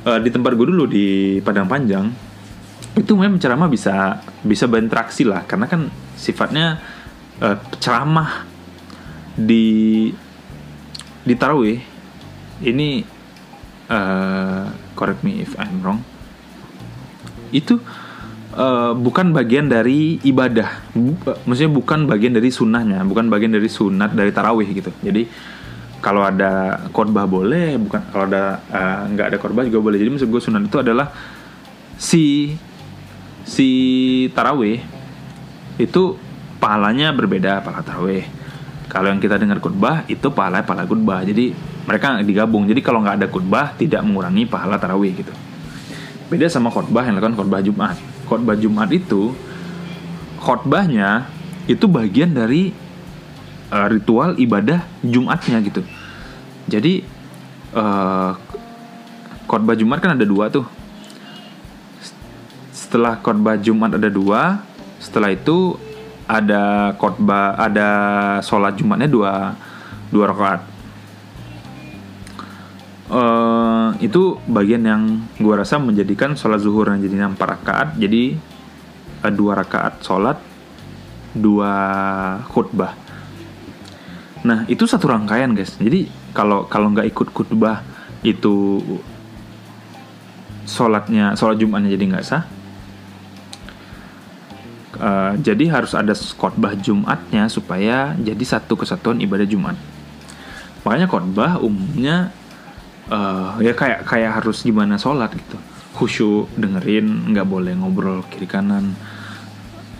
uh, 0.08 0.18
di 0.24 0.32
tempat 0.32 0.56
gue 0.56 0.66
dulu 0.72 0.88
di 0.88 1.38
Padang 1.44 1.68
Panjang 1.68 2.08
itu 2.96 3.12
memang 3.12 3.36
penceramah 3.36 3.68
bisa 3.68 4.24
bisa 4.40 4.64
berinteraksi 4.64 5.28
lah. 5.28 5.44
Karena 5.44 5.68
kan 5.68 5.92
sifatnya 6.16 6.80
uh, 7.42 7.56
ceramah 7.82 8.44
di 9.36 10.08
di 11.26 11.34
tarawih 11.36 11.80
ini 12.64 13.04
uh, 13.90 14.72
correct 14.96 15.20
me 15.20 15.44
if 15.44 15.52
I'm 15.60 15.82
wrong 15.84 16.00
itu 17.52 17.78
uh, 18.56 18.92
bukan 18.96 19.30
bagian 19.30 19.70
dari 19.70 20.18
ibadah, 20.24 20.90
uh, 20.96 21.38
maksudnya 21.46 21.72
bukan 21.72 22.08
bagian 22.10 22.34
dari 22.34 22.50
sunnahnya, 22.50 23.04
bukan 23.06 23.30
bagian 23.30 23.54
dari 23.54 23.68
sunat 23.70 24.16
dari 24.16 24.32
tarawih 24.32 24.66
gitu. 24.72 24.90
Jadi 25.04 25.28
kalau 26.00 26.22
ada 26.22 26.86
khotbah 26.90 27.26
boleh, 27.26 27.78
bukan 27.80 28.00
kalau 28.10 28.24
ada 28.26 28.60
uh, 28.70 29.02
nggak 29.10 29.26
ada 29.34 29.38
khotbah 29.38 29.62
juga 29.66 29.78
boleh. 29.82 29.98
Jadi 30.00 30.10
maksud 30.16 30.28
gue 30.28 30.42
sunat 30.42 30.62
itu 30.66 30.78
adalah 30.80 31.12
si 31.96 32.54
si 33.46 33.68
tarawih 34.34 34.82
itu 35.76 36.18
pahalanya 36.66 37.14
berbeda 37.14 37.62
pahala 37.62 37.86
tarawih. 37.86 38.26
Kalau 38.90 39.14
yang 39.14 39.22
kita 39.22 39.38
dengar 39.38 39.62
khutbah 39.62 40.02
itu 40.10 40.26
pahala 40.34 40.66
pahala 40.66 40.82
khutbah. 40.82 41.22
Jadi 41.22 41.54
mereka 41.86 42.18
digabung. 42.26 42.66
Jadi 42.66 42.82
kalau 42.82 43.06
nggak 43.06 43.22
ada 43.22 43.26
khutbah 43.30 43.78
tidak 43.78 44.02
mengurangi 44.02 44.50
pahala 44.50 44.74
tarawih 44.74 45.14
gitu. 45.14 45.30
Beda 46.26 46.50
sama 46.50 46.74
khutbah 46.74 47.06
yang 47.06 47.22
lakukan 47.22 47.38
khutbah 47.38 47.62
Jumat 47.62 47.94
khotbah 48.26 48.58
Jumat 48.58 48.90
itu 48.90 49.32
khotbahnya 50.42 51.30
itu 51.70 51.86
bagian 51.86 52.34
dari 52.34 52.74
uh, 53.70 53.86
ritual 53.86 54.34
ibadah 54.36 54.82
Jumatnya 55.06 55.62
gitu. 55.62 55.86
Jadi 56.66 57.06
uh, 57.78 58.34
khotbah 59.46 59.78
Jumat 59.78 60.02
kan 60.02 60.18
ada 60.18 60.26
dua 60.26 60.50
tuh. 60.50 60.66
Setelah 62.74 63.22
khotbah 63.22 63.58
Jumat 63.58 63.94
ada 63.94 64.10
dua, 64.10 64.62
setelah 64.98 65.30
itu 65.30 65.78
ada 66.26 66.92
khotbah 66.98 67.54
ada 67.54 67.88
sholat 68.42 68.74
Jumatnya 68.74 69.06
dua 69.06 69.54
dua 70.10 70.24
rakaat. 70.34 70.62
Uh, 73.06 73.94
itu 74.02 74.34
bagian 74.50 74.82
yang 74.82 75.02
gue 75.38 75.54
rasa 75.54 75.78
menjadikan 75.78 76.34
sholat 76.34 76.58
zuhur 76.58 76.90
yang 76.90 76.98
jadi 76.98 77.30
empat 77.30 77.48
rakaat. 77.58 77.88
Jadi 77.94 78.34
uh, 79.22 79.32
dua 79.32 79.62
rakaat 79.62 80.02
sholat 80.02 80.38
dua 81.30 81.72
khutbah. 82.50 82.98
Nah 84.42 84.66
itu 84.66 84.86
satu 84.90 85.06
rangkaian 85.06 85.54
guys. 85.54 85.78
Jadi 85.78 86.10
kalau 86.34 86.66
kalau 86.66 86.90
nggak 86.90 87.06
ikut 87.14 87.30
khutbah 87.30 87.86
itu 88.26 88.82
sholatnya 90.66 91.38
sholat 91.38 91.62
jumatnya 91.62 91.94
jadi 91.94 92.04
nggak 92.10 92.26
sah 92.26 92.55
uh, 94.98 95.32
jadi 95.38 95.70
harus 95.70 95.92
ada 95.92 96.12
khutbah 96.12 96.74
jumatnya 96.76 97.48
supaya 97.48 98.16
jadi 98.18 98.44
satu 98.44 98.76
kesatuan 98.76 99.20
ibadah 99.22 99.46
jumat. 99.46 99.76
Makanya 100.84 101.06
khutbah 101.10 101.58
umumnya 101.60 102.30
uh, 103.10 103.58
ya 103.58 103.74
kayak 103.74 104.06
kayak 104.06 104.42
harus 104.42 104.62
gimana 104.62 104.96
sholat 104.96 105.32
gitu. 105.34 105.58
Khusyuk 105.96 106.52
dengerin 106.56 107.32
nggak 107.32 107.46
boleh 107.48 107.72
ngobrol 107.74 108.22
kiri 108.28 108.46
kanan. 108.46 108.94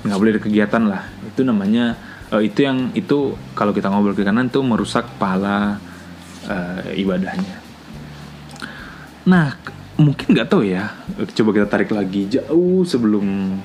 Nggak 0.04 0.18
boleh 0.18 0.30
ada 0.36 0.42
kegiatan 0.42 0.82
lah. 0.86 1.02
Itu 1.26 1.42
namanya 1.42 1.96
uh, 2.30 2.42
itu 2.42 2.62
yang 2.62 2.92
itu 2.94 3.34
kalau 3.56 3.72
kita 3.72 3.88
ngobrol 3.90 4.14
kiri 4.14 4.28
kanan 4.28 4.52
tuh 4.52 4.62
merusak 4.62 5.06
pahala 5.16 5.80
uh, 6.46 6.80
ibadahnya. 6.94 7.56
Nah 9.26 9.56
mungkin 9.96 10.36
nggak 10.36 10.48
tahu 10.48 10.62
ya. 10.68 10.92
Coba 11.34 11.50
kita 11.56 11.66
tarik 11.66 11.90
lagi. 11.90 12.28
Jauh 12.28 12.84
sebelum 12.86 13.58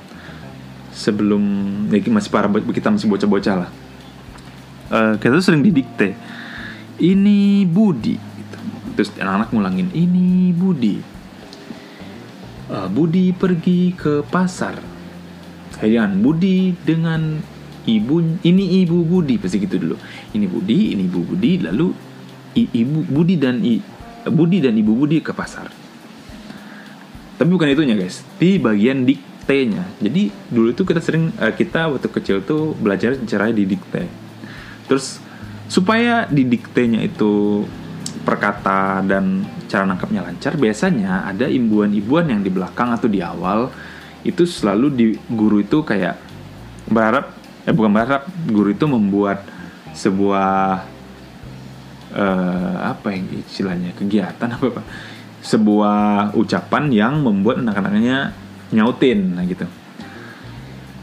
sebelum 0.92 1.42
ya 1.88 1.98
masih 2.12 2.30
para 2.30 2.46
kita 2.48 2.92
masih 2.92 3.08
bocah-bocah 3.08 3.56
lah. 3.66 3.70
Uh, 4.92 5.16
kita 5.16 5.40
tuh 5.40 5.44
sering 5.44 5.64
didikte 5.64 6.12
ini 7.00 7.64
Budi 7.64 8.20
terus 8.92 9.08
anak-anak 9.16 9.48
ngulangin 9.56 9.88
ini 9.96 10.52
Budi. 10.52 11.00
Uh, 12.68 12.88
Budi 12.92 13.32
pergi 13.32 13.96
ke 13.96 14.20
pasar. 14.28 14.76
Jangan 15.82 16.22
Budi 16.22 16.78
dengan 16.86 17.42
ibu 17.82 18.22
ini 18.46 18.84
ibu 18.86 19.02
Budi 19.02 19.34
pasti 19.40 19.58
gitu 19.58 19.82
dulu. 19.82 19.96
Ini 20.30 20.46
Budi 20.46 20.94
ini 20.94 21.10
ibu 21.10 21.26
Budi 21.26 21.58
lalu 21.58 21.90
i- 22.54 22.70
ibu 22.70 23.02
Budi 23.08 23.34
dan 23.34 23.64
i, 23.66 23.82
Budi 24.30 24.62
dan 24.62 24.78
ibu 24.78 24.94
Budi 24.94 25.18
ke 25.18 25.34
pasar. 25.34 25.72
Tapi 27.34 27.48
bukan 27.50 27.74
itunya 27.74 27.98
guys. 27.98 28.22
Di 28.38 28.62
bagian 28.62 29.02
diktenya 29.42 29.82
jadi 29.98 30.30
dulu 30.54 30.70
itu 30.70 30.86
kita 30.86 31.02
sering 31.02 31.34
eh, 31.42 31.50
kita 31.50 31.90
waktu 31.90 32.06
kecil 32.06 32.46
tuh 32.46 32.78
belajar 32.78 33.18
caranya 33.26 33.58
di 33.58 33.74
dikte 33.74 34.06
terus 34.86 35.18
supaya 35.66 36.30
di 36.30 36.46
diktenya 36.46 37.02
itu 37.02 37.66
perkata 38.22 39.02
dan 39.02 39.42
cara 39.66 39.82
nangkapnya 39.82 40.22
lancar 40.22 40.54
biasanya 40.54 41.26
ada 41.26 41.50
imbuan-imbuan 41.50 42.30
yang 42.30 42.46
di 42.46 42.54
belakang 42.54 42.94
atau 42.94 43.10
di 43.10 43.18
awal 43.18 43.74
itu 44.22 44.46
selalu 44.46 44.86
di 44.94 45.06
guru 45.26 45.58
itu 45.58 45.82
kayak 45.82 46.14
berharap 46.86 47.34
eh 47.66 47.74
bukan 47.74 47.90
berharap 47.90 48.30
guru 48.46 48.70
itu 48.70 48.86
membuat 48.86 49.42
sebuah 49.90 50.86
eh, 52.14 52.76
apa 52.78 53.06
yang 53.10 53.26
istilahnya 53.42 53.90
kegiatan 53.98 54.54
apa 54.54 54.66
apa 54.70 54.82
sebuah 55.42 56.30
ucapan 56.38 56.94
yang 56.94 57.18
membuat 57.18 57.58
anak-anaknya 57.66 58.30
nyautin 58.72 59.36
nah 59.36 59.44
gitu. 59.44 59.68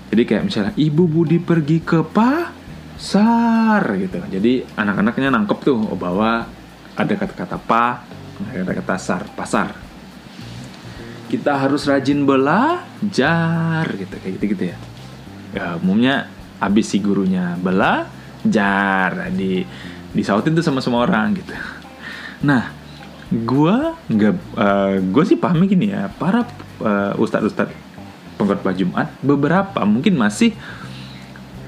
Jadi 0.09 0.21
kayak 0.25 0.43
misalnya 0.49 0.73
ibu 0.73 1.05
Budi 1.05 1.37
pergi 1.37 1.85
ke 1.85 2.01
pasar 2.01 3.81
gitu. 4.01 4.17
Jadi 4.25 4.65
anak-anaknya 4.73 5.29
nangkep 5.29 5.59
tuh 5.61 5.77
oh 5.77 5.93
bahwa 5.93 6.49
ada 6.97 7.13
kata-kata 7.13 7.61
pa 7.61 8.03
ada 8.49 8.65
kata-kata 8.65 8.95
sar 8.97 9.23
pasar. 9.37 9.77
Kita 11.29 11.61
harus 11.61 11.85
rajin 11.85 12.25
belajar 12.25 13.85
gitu 13.93 14.15
kayak 14.17 14.33
gitu 14.41 14.45
gitu 14.57 14.63
ya. 14.73 14.77
Ya 15.53 15.65
umumnya 15.77 16.25
abis 16.57 16.89
si 16.89 16.97
gurunya 16.97 17.53
belajar 17.61 19.29
di 19.29 19.61
disautin 20.09 20.57
tuh 20.57 20.65
sama 20.65 20.81
semua 20.81 21.05
orang 21.05 21.37
gitu. 21.37 21.53
Nah 22.41 22.73
gue 23.29 23.77
nggak 24.09 24.35
gue 25.13 25.23
sih 25.29 25.37
pahami 25.37 25.69
gini 25.69 25.93
ya 25.93 26.09
para 26.09 26.49
uh, 26.81 27.13
ustadz 27.19 27.51
ustadz 27.51 27.75
pengkhotbah 28.39 28.71
Jumat 28.71 29.11
beberapa 29.19 29.83
mungkin 29.83 30.15
masih 30.15 30.55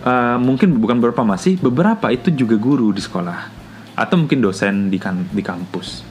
uh, 0.08 0.38
mungkin 0.40 0.80
bukan 0.80 0.98
beberapa 1.04 1.24
masih 1.28 1.60
beberapa 1.60 2.10
itu 2.10 2.32
juga 2.32 2.56
guru 2.56 2.96
di 2.96 3.02
sekolah 3.04 3.52
atau 3.96 4.16
mungkin 4.16 4.40
dosen 4.40 4.88
di 4.88 4.98
kan 4.98 5.28
di 5.30 5.44
kampus. 5.44 6.02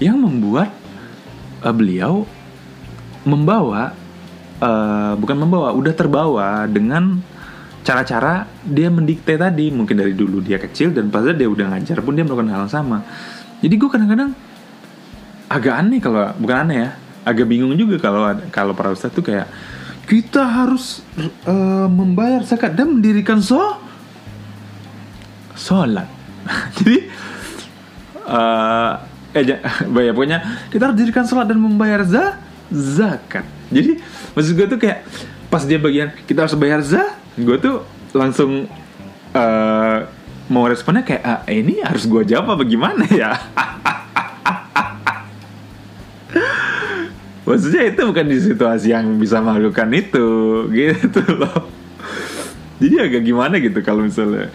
Yang 0.00 0.16
membuat 0.18 0.68
uh, 1.62 1.74
beliau 1.74 2.26
membawa 3.22 3.94
uh, 4.58 5.14
bukan 5.14 5.36
membawa 5.38 5.70
udah 5.76 5.94
terbawa 5.94 6.66
dengan 6.66 7.22
cara-cara 7.86 8.48
dia 8.66 8.88
mendikte 8.90 9.36
tadi. 9.38 9.70
Mungkin 9.70 9.94
dari 9.94 10.16
dulu 10.16 10.42
dia 10.42 10.58
kecil 10.58 10.90
dan 10.90 11.12
pas 11.12 11.22
dia 11.22 11.46
udah 11.46 11.76
ngajar 11.76 12.02
pun 12.02 12.16
dia 12.16 12.24
melakukan 12.26 12.50
hal 12.50 12.66
yang 12.66 12.72
sama. 12.72 13.04
Jadi 13.62 13.74
gue 13.78 13.90
kadang-kadang 13.92 14.34
agak 15.46 15.74
aneh 15.78 16.00
kalau 16.02 16.32
bukan 16.40 16.56
aneh 16.66 16.78
ya 16.88 16.90
agak 17.22 17.46
bingung 17.46 17.74
juga 17.74 17.98
kalau 18.02 18.26
kalau 18.50 18.72
para 18.74 18.90
ustadz 18.90 19.14
tuh 19.14 19.24
kayak 19.24 19.46
kita 20.06 20.42
harus 20.42 21.06
uh, 21.46 21.86
membayar 21.86 22.42
zakat 22.42 22.74
dan 22.74 22.98
mendirikan 22.98 23.38
so 23.38 23.78
sholat. 25.54 26.10
Jadi 26.76 27.06
uh, 28.26 28.92
eh 29.32 29.44
ya 30.06 30.12
pokoknya 30.12 30.68
kita 30.68 30.90
harus 30.90 30.98
dirikan 30.98 31.24
sholat 31.24 31.46
dan 31.48 31.58
membayar 31.62 32.02
za 32.02 32.36
zakat. 32.72 33.46
Jadi 33.70 34.02
maksud 34.34 34.52
gue 34.58 34.66
tuh 34.68 34.80
kayak 34.80 35.06
pas 35.52 35.62
dia 35.68 35.76
bagian 35.76 36.12
kita 36.24 36.48
harus 36.48 36.56
bayar 36.56 36.80
za 36.80 37.12
gue 37.36 37.56
tuh 37.60 37.84
langsung 38.16 38.68
uh, 39.36 39.98
mau 40.48 40.64
responnya 40.68 41.04
kayak 41.04 41.22
ah, 41.24 41.40
ini 41.48 41.80
harus 41.84 42.08
gue 42.08 42.24
jawab 42.24 42.56
apa 42.56 42.64
gimana 42.64 43.04
ya 43.08 43.36
maksudnya 47.42 47.82
itu 47.90 48.00
bukan 48.06 48.26
di 48.26 48.38
situasi 48.38 48.94
yang 48.94 49.18
bisa 49.18 49.42
melakukan 49.42 49.88
itu 49.94 50.28
gitu 50.70 51.20
loh. 51.38 51.70
Jadi 52.82 52.96
agak 52.98 53.22
gimana 53.22 53.54
gitu 53.62 53.78
kalau 53.82 54.02
misalnya 54.02 54.50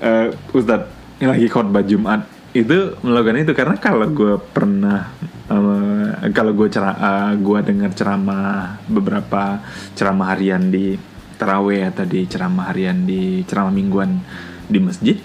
uh, 0.00 0.32
Ustadz 0.56 0.88
ini 1.20 1.26
lagi 1.28 1.46
khotbah 1.48 1.84
Jumat. 1.84 2.24
Itu 2.54 2.94
melakukan 3.02 3.42
itu 3.42 3.52
karena 3.52 3.76
kalau 3.82 4.06
gue 4.14 4.38
pernah 4.54 5.10
um, 5.50 6.06
kalau 6.30 6.54
gue 6.54 6.70
ceramah 6.70 6.98
uh, 7.02 7.32
gue 7.34 7.58
dengar 7.66 7.90
ceramah 7.98 8.78
beberapa 8.86 9.58
ceramah 9.98 10.38
harian 10.38 10.70
di 10.70 10.94
terawih 11.34 11.90
atau 11.90 12.06
di 12.06 12.30
ceramah 12.30 12.70
harian 12.70 13.02
di 13.02 13.42
ceramah 13.42 13.74
mingguan 13.74 14.22
di 14.70 14.78
masjid 14.78 15.18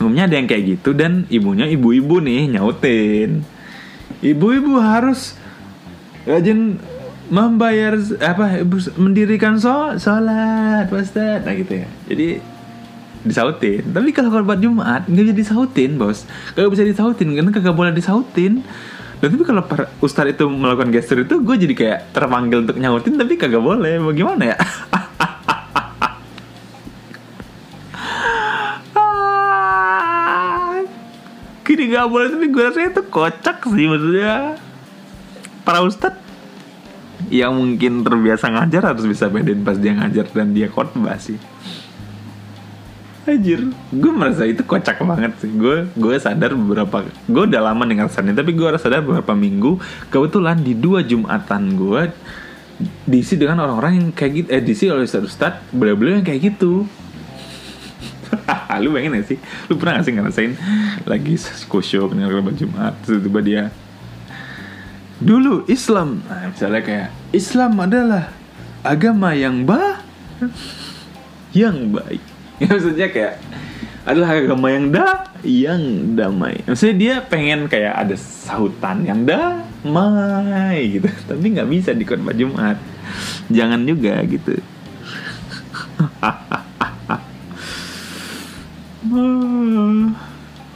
umumnya 0.00 0.26
ada 0.26 0.34
yang 0.40 0.48
kayak 0.48 0.64
gitu 0.80 0.96
dan 0.96 1.28
ibunya 1.28 1.68
ibu-ibu 1.68 2.24
nih 2.24 2.56
nyautin. 2.56 3.44
Ibu-ibu 4.24 4.80
harus 4.80 5.36
rajin 6.28 6.76
membayar 7.30 7.94
apa 8.20 8.66
mendirikan 8.98 9.54
sholat 9.62 10.90
Ustaz 10.90 11.46
nah 11.46 11.54
gitu 11.54 11.86
ya. 11.86 11.88
Jadi 12.10 12.42
disautin. 13.24 13.84
Tapi 13.92 14.10
kalau 14.16 14.32
khotbah 14.32 14.56
Jumat 14.56 15.06
nggak 15.06 15.24
bisa 15.30 15.36
disautin 15.36 16.00
bos. 16.00 16.24
Kagak 16.56 16.70
bisa 16.72 16.84
disautin 16.84 17.36
karena 17.36 17.50
kagak 17.52 17.76
boleh 17.76 17.92
disautin. 17.94 18.64
Dan 19.20 19.36
tapi 19.36 19.44
kalau 19.44 19.60
para 19.68 19.92
ustadz 20.00 20.32
itu 20.32 20.48
melakukan 20.48 20.88
gestur 20.96 21.20
itu 21.20 21.44
gue 21.44 21.56
jadi 21.60 21.74
kayak 21.76 22.16
terpanggil 22.16 22.64
untuk 22.64 22.80
nyautin 22.80 23.20
tapi 23.20 23.36
kagak 23.36 23.60
boleh. 23.60 24.00
Bagaimana 24.00 24.56
ya? 24.56 24.58
Gini 31.68 31.94
nggak 31.94 32.08
boleh 32.10 32.26
tapi 32.32 32.46
gue 32.50 32.62
rasa 32.64 32.80
itu 32.82 33.02
kocak 33.06 33.62
sih 33.62 33.86
maksudnya 33.86 34.58
para 35.70 35.86
ustadz 35.86 36.18
yang 37.30 37.54
mungkin 37.54 38.02
terbiasa 38.02 38.50
ngajar 38.50 38.90
harus 38.90 39.06
bisa 39.06 39.30
bedain 39.30 39.62
pas 39.62 39.78
dia 39.78 39.94
ngajar 39.94 40.26
dan 40.34 40.50
dia 40.50 40.66
khotbah 40.66 41.14
sih 41.14 41.38
Anjir, 43.30 43.62
gue 43.94 44.10
merasa 44.10 44.42
itu 44.48 44.64
kocak 44.64 45.06
banget 45.06 45.36
sih. 45.38 45.52
Gue 45.52 45.86
gue 45.92 46.16
sadar 46.18 46.50
beberapa, 46.56 47.04
gue 47.04 47.42
udah 47.46 47.62
lama 47.62 47.84
dengar 47.86 48.10
ini, 48.10 48.32
tapi 48.34 48.56
gue 48.56 48.66
sadar 48.80 49.04
beberapa 49.06 49.36
minggu 49.36 49.78
kebetulan 50.10 50.58
di 50.58 50.74
dua 50.74 51.04
jumatan 51.04 51.78
gue 51.78 52.10
diisi 53.04 53.36
dengan 53.38 53.60
orang-orang 53.62 53.92
yang 54.02 54.08
kayak 54.16 54.32
gitu, 54.34 54.48
eh 54.50 54.64
diisi 54.64 54.88
oleh 54.88 55.04
ustadz 55.04 55.30
ustadz 55.30 55.62
beliau-beliau 55.70 56.18
yang 56.18 56.26
kayak 56.26 56.42
gitu. 56.48 56.88
lu 58.82 58.88
pengen 58.96 59.20
gak 59.20 59.26
sih? 59.30 59.38
Lu 59.68 59.76
pernah 59.76 60.00
gak 60.00 60.04
sih 60.08 60.14
ngerasain 60.16 60.52
lagi 61.04 61.34
kusyuk 61.68 62.16
dengan 62.16 62.50
Jumat, 62.56 62.98
tiba-tiba 63.04 63.40
dia 63.44 63.62
dulu 65.20 65.68
Islam, 65.68 66.24
nah, 66.24 66.48
misalnya 66.48 66.82
kayak 66.82 67.08
Islam 67.30 67.72
adalah 67.76 68.32
agama 68.80 69.36
yang 69.36 69.68
bah 69.68 70.00
yang 71.52 71.92
baik. 71.92 72.22
Ya, 72.60 72.68
maksudnya 72.74 73.08
kayak 73.12 73.40
adalah 74.08 74.32
agama 74.32 74.72
yang 74.72 74.88
da 74.90 75.28
yang 75.44 76.16
damai. 76.16 76.64
Maksudnya 76.64 76.96
dia 76.96 77.14
pengen 77.24 77.68
kayak 77.68 77.94
ada 77.96 78.16
sahutan 78.16 79.04
yang 79.04 79.28
damai 79.28 80.98
gitu. 80.98 81.08
Tapi 81.30 81.44
nggak 81.56 81.68
bisa 81.68 81.92
di 81.92 82.04
khotbah 82.08 82.34
Jumat. 82.36 82.80
Jangan 83.52 83.84
juga 83.84 84.24
gitu. 84.24 84.56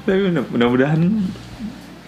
Tapi 0.04 0.20
mudah-mudahan 0.52 1.00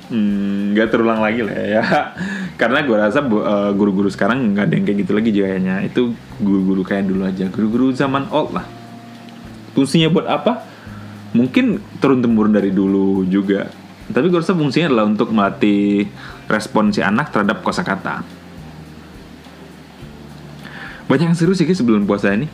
nggak 0.07 0.87
hmm, 0.87 0.93
terulang 0.95 1.19
lagi 1.19 1.43
lah 1.43 1.57
ya. 1.57 1.83
Karena 2.61 2.87
gue 2.87 2.97
rasa 2.97 3.27
uh, 3.27 3.75
guru-guru 3.75 4.07
sekarang 4.07 4.55
nggak 4.55 4.65
ada 4.71 4.75
yang 4.79 4.85
kayak 4.87 4.99
gitu 5.03 5.13
lagi 5.19 5.31
kayaknya 5.35 5.77
itu 5.83 6.15
guru-guru 6.39 6.83
kayak 6.87 7.11
dulu 7.11 7.23
aja. 7.27 7.47
Guru-guru 7.51 7.87
zaman 7.91 8.31
old 8.31 8.55
lah. 8.55 8.67
Fungsinya 9.75 10.09
buat 10.09 10.27
apa? 10.31 10.63
Mungkin 11.35 11.83
turun 11.99 12.23
temurun 12.23 12.55
dari 12.55 12.71
dulu 12.71 13.27
juga. 13.27 13.67
Tapi 14.07 14.31
gue 14.31 14.39
rasa 14.39 14.55
fungsinya 14.55 14.95
adalah 14.95 15.07
untuk 15.11 15.35
melatih 15.35 16.07
respon 16.47 16.95
si 16.95 17.03
anak 17.03 17.35
terhadap 17.35 17.67
kosakata. 17.67 18.23
Banyak 21.11 21.35
yang 21.35 21.39
seru 21.39 21.55
sih 21.55 21.67
sebelum 21.67 22.07
puasa 22.07 22.31
ini. 22.31 22.47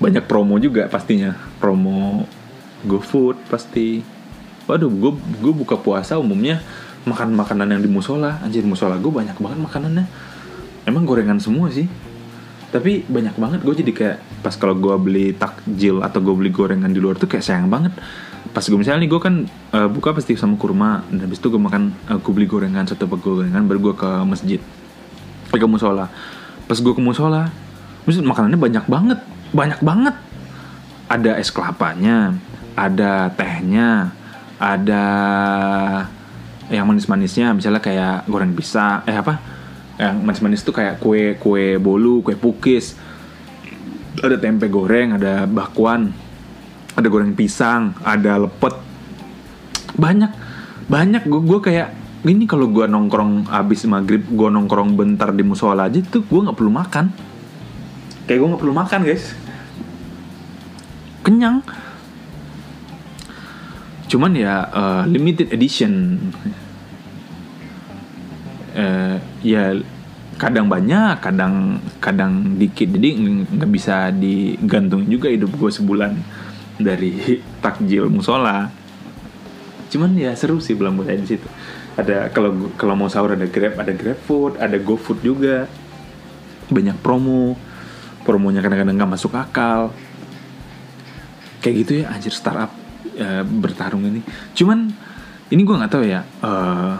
Banyak 0.00 0.24
promo 0.24 0.56
juga 0.56 0.88
pastinya. 0.88 1.36
Promo 1.60 2.24
GoFood 2.88 3.36
pasti 3.52 4.17
waduh 4.68 4.92
gue 4.92 5.12
gue 5.16 5.52
buka 5.56 5.80
puasa 5.80 6.20
umumnya 6.20 6.60
makan 7.08 7.32
makanan 7.34 7.74
yang 7.74 7.82
di 7.82 7.90
musola. 7.90 8.38
Anjir 8.44 8.62
musola 8.62 9.00
gue 9.00 9.08
banyak 9.08 9.40
banget 9.40 9.58
makanannya. 9.58 10.04
Emang 10.84 11.08
gorengan 11.08 11.40
semua 11.40 11.72
sih. 11.72 11.88
Tapi 12.68 13.08
banyak 13.08 13.34
banget. 13.40 13.60
Gue 13.64 13.74
jadi 13.74 13.92
kayak 13.96 14.16
pas 14.44 14.52
kalau 14.60 14.76
gue 14.76 14.94
beli 15.00 15.26
takjil 15.32 16.04
atau 16.04 16.20
gue 16.20 16.34
beli 16.36 16.52
gorengan 16.52 16.92
di 16.92 17.00
luar 17.00 17.16
tuh 17.16 17.26
kayak 17.26 17.42
sayang 17.42 17.72
banget. 17.72 17.96
Pas 18.52 18.60
gue 18.60 18.76
misalnya 18.76 19.08
nih 19.08 19.10
gue 19.10 19.20
kan 19.20 19.34
uh, 19.72 19.88
buka 19.88 20.12
pasti 20.12 20.36
sama 20.36 20.60
kurma. 20.60 21.00
Dan 21.08 21.24
habis 21.24 21.40
itu 21.40 21.48
gue 21.48 21.58
makan 21.58 21.96
uh, 22.12 22.20
gue 22.20 22.32
beli 22.36 22.44
gorengan 22.44 22.84
satu 22.84 23.08
bag 23.08 23.24
gorengan 23.24 23.64
baru 23.64 23.90
gue 23.90 23.94
ke 23.96 24.10
masjid. 24.28 24.60
Ke 25.48 25.64
musola. 25.64 26.12
Pas 26.68 26.76
gue 26.76 26.92
ke 26.92 27.00
musola 27.00 27.48
Maksud 28.08 28.24
makanannya 28.24 28.56
banyak 28.56 28.84
banget, 28.88 29.20
banyak 29.52 29.80
banget. 29.84 30.16
Ada 31.12 31.36
es 31.36 31.52
kelapanya, 31.52 32.32
ada 32.72 33.28
tehnya, 33.36 34.16
ada 34.58 35.04
yang 36.68 36.84
manis-manisnya, 36.84 37.54
misalnya 37.56 37.80
kayak 37.80 38.28
goreng 38.28 38.52
pisang, 38.52 39.06
eh 39.08 39.16
apa? 39.16 39.40
Yang 39.96 40.14
manis-manis 40.20 40.60
tuh 40.66 40.74
kayak 40.76 41.00
kue 41.00 41.38
kue 41.40 41.80
bolu, 41.80 42.20
kue 42.20 42.36
pukis. 42.36 42.98
Ada 44.18 44.36
tempe 44.36 44.66
goreng, 44.66 45.14
ada 45.14 45.46
bakwan, 45.46 46.10
ada 46.98 47.06
goreng 47.06 47.32
pisang, 47.38 47.94
ada 48.02 48.36
lepet. 48.36 48.74
Banyak, 49.94 50.32
banyak. 50.90 51.22
Gue 51.30 51.40
gue 51.46 51.60
kayak 51.62 51.88
ini 52.26 52.44
kalau 52.50 52.66
gue 52.66 52.90
nongkrong 52.90 53.46
abis 53.46 53.86
maghrib, 53.86 54.26
gue 54.26 54.48
nongkrong 54.50 54.98
bentar 54.98 55.30
di 55.30 55.46
musola 55.46 55.86
aja 55.86 56.02
tuh 56.02 56.26
gue 56.26 56.40
nggak 56.50 56.58
perlu 56.58 56.72
makan. 56.74 57.06
Kayak 58.26 58.38
gue 58.42 58.48
nggak 58.50 58.62
perlu 58.66 58.74
makan 58.74 59.00
guys. 59.06 59.24
Kenyang. 61.22 61.62
Cuman 64.08 64.32
ya 64.32 64.64
eh, 64.72 65.02
limited 65.12 65.52
edition. 65.52 66.16
Eh, 68.72 69.16
ya 69.44 69.76
kadang 70.40 70.66
banyak, 70.66 71.20
kadang 71.20 71.78
kadang 72.00 72.56
dikit. 72.56 72.88
Jadi 72.88 73.20
ng- 73.20 73.46
nggak 73.60 73.70
bisa 73.70 74.08
digantung 74.10 75.04
juga 75.04 75.28
hidup 75.28 75.52
gue 75.52 75.70
sebulan 75.70 76.16
dari 76.80 77.38
takjil 77.64 78.08
musola. 78.08 78.72
Cuman 79.92 80.16
ya 80.16 80.32
seru 80.32 80.56
sih 80.58 80.72
belum 80.72 81.04
mulai 81.04 81.20
di 81.20 81.28
situ. 81.28 81.48
Ada 81.98 82.32
kalau 82.32 82.72
kalau 82.80 82.94
mau 82.96 83.10
sahur 83.12 83.36
ada 83.36 83.44
Grab, 83.44 83.76
ada 83.76 83.92
Grab 83.92 84.18
Food, 84.24 84.56
ada 84.56 84.80
GoFood 84.80 85.20
juga. 85.20 85.68
Banyak 86.72 86.96
promo. 87.04 87.60
Promonya 88.24 88.60
kadang-kadang 88.60 88.96
nggak 88.96 89.12
masuk 89.20 89.36
akal. 89.36 89.92
Kayak 91.58 91.74
gitu 91.82 91.92
ya 92.04 92.14
anjir 92.14 92.30
startup 92.30 92.77
eh, 93.18 93.42
bertarung 93.44 94.06
ini. 94.06 94.22
Cuman 94.54 94.88
ini 95.50 95.60
gue 95.66 95.74
nggak 95.74 95.92
tahu 95.92 96.04
ya. 96.06 96.22
eh, 96.22 96.96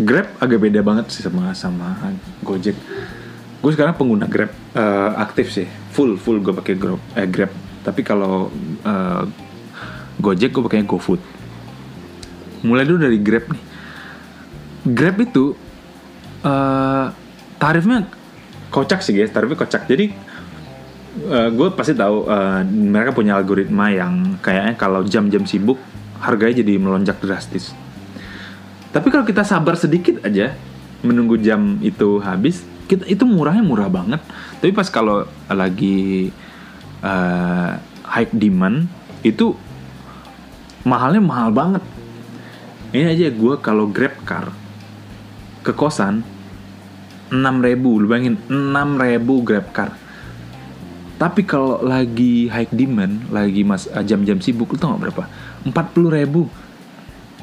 Grab 0.00 0.32
agak 0.40 0.64
beda 0.64 0.80
banget 0.80 1.12
sih 1.12 1.20
sama 1.20 1.52
sama 1.52 1.92
Gojek. 2.40 2.72
Gue 3.60 3.70
sekarang 3.76 3.98
pengguna 3.98 4.24
Grab 4.24 4.48
eh, 4.72 5.10
aktif 5.20 5.52
sih, 5.52 5.68
full 5.92 6.16
full 6.16 6.40
gue 6.40 6.54
pakai 6.56 6.78
Grab. 6.78 7.02
Eh, 7.18 7.28
Grab. 7.28 7.52
Tapi 7.84 8.00
kalau 8.00 8.48
eh, 8.86 9.22
Gojek 10.22 10.56
gue 10.56 10.62
pakainya 10.64 10.88
GoFood. 10.88 11.20
Mulai 12.64 12.84
dulu 12.88 13.04
dari 13.04 13.18
Grab 13.20 13.44
nih. 13.50 13.62
Grab 14.88 15.16
itu 15.20 15.52
eh 16.40 17.06
tarifnya 17.60 18.08
kocak 18.72 19.04
sih 19.04 19.12
guys, 19.12 19.28
tarifnya 19.28 19.60
kocak. 19.60 19.84
Jadi 19.84 20.29
gue 21.50 21.68
pasti 21.74 21.92
tahu 21.98 22.30
eh, 22.30 22.62
mereka 22.66 23.10
punya 23.10 23.34
algoritma 23.34 23.90
yang 23.90 24.38
kayaknya 24.38 24.74
kalau 24.78 25.02
jam-jam 25.02 25.42
sibuk 25.42 25.78
harganya 26.22 26.62
jadi 26.62 26.78
melonjak 26.78 27.18
drastis. 27.18 27.74
Tapi 28.90 29.06
kalau 29.10 29.26
kita 29.26 29.42
sabar 29.46 29.74
sedikit 29.78 30.22
aja 30.22 30.54
menunggu 31.00 31.38
jam 31.40 31.78
itu 31.82 32.20
habis, 32.20 32.62
kita 32.90 33.06
itu 33.06 33.26
murahnya 33.26 33.62
murah 33.62 33.90
banget. 33.90 34.22
Tapi 34.62 34.70
pas 34.70 34.86
kalau 34.86 35.26
lagi 35.50 36.30
eh, 37.02 37.70
high 38.06 38.30
demand 38.30 38.86
itu 39.26 39.54
mahalnya 40.86 41.22
mahal 41.22 41.50
banget. 41.50 41.84
Ini 42.90 43.06
aja 43.06 43.26
gue 43.30 43.54
kalau 43.62 43.86
grab 43.86 44.14
car 44.26 44.50
ke 45.62 45.70
kosan 45.76 46.24
6000 47.30 48.00
lu 48.02 48.06
bayangin 48.10 48.36
6000 48.50 49.46
grab 49.46 49.66
car 49.70 49.94
tapi 51.20 51.44
kalau 51.44 51.84
lagi 51.84 52.48
high 52.48 52.72
demand 52.72 53.28
lagi 53.28 53.60
mas 53.60 53.84
eh, 53.92 54.00
jam-jam 54.08 54.40
sibuk 54.40 54.72
lu 54.72 54.80
tau 54.80 54.96
gak 54.96 55.12
berapa? 55.12 55.22
40 55.68 56.16
ribu. 56.16 56.48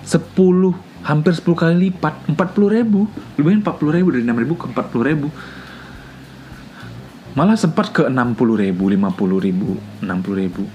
10 0.01 0.33
hampir 1.05 1.31
10 1.37 1.45
kali 1.53 1.75
lipat 1.85 2.25
40 2.33 2.73
ribu. 2.73 3.05
Lu 3.37 3.41
bayangin 3.45 3.61
40 3.61 3.93
ribu 4.01 4.07
dari 4.17 4.25
6 4.25 4.41
ribu 4.41 4.53
ke 4.57 4.65
40 4.73 5.09
ribu. 5.13 5.27
Malah 7.37 7.53
sempat 7.53 7.93
ke 7.93 8.09
60 8.09 8.17
ribu 8.65 8.89
50 8.89 9.45
ribu 9.45 9.77
60 10.01 10.41
ribu. 10.41 10.65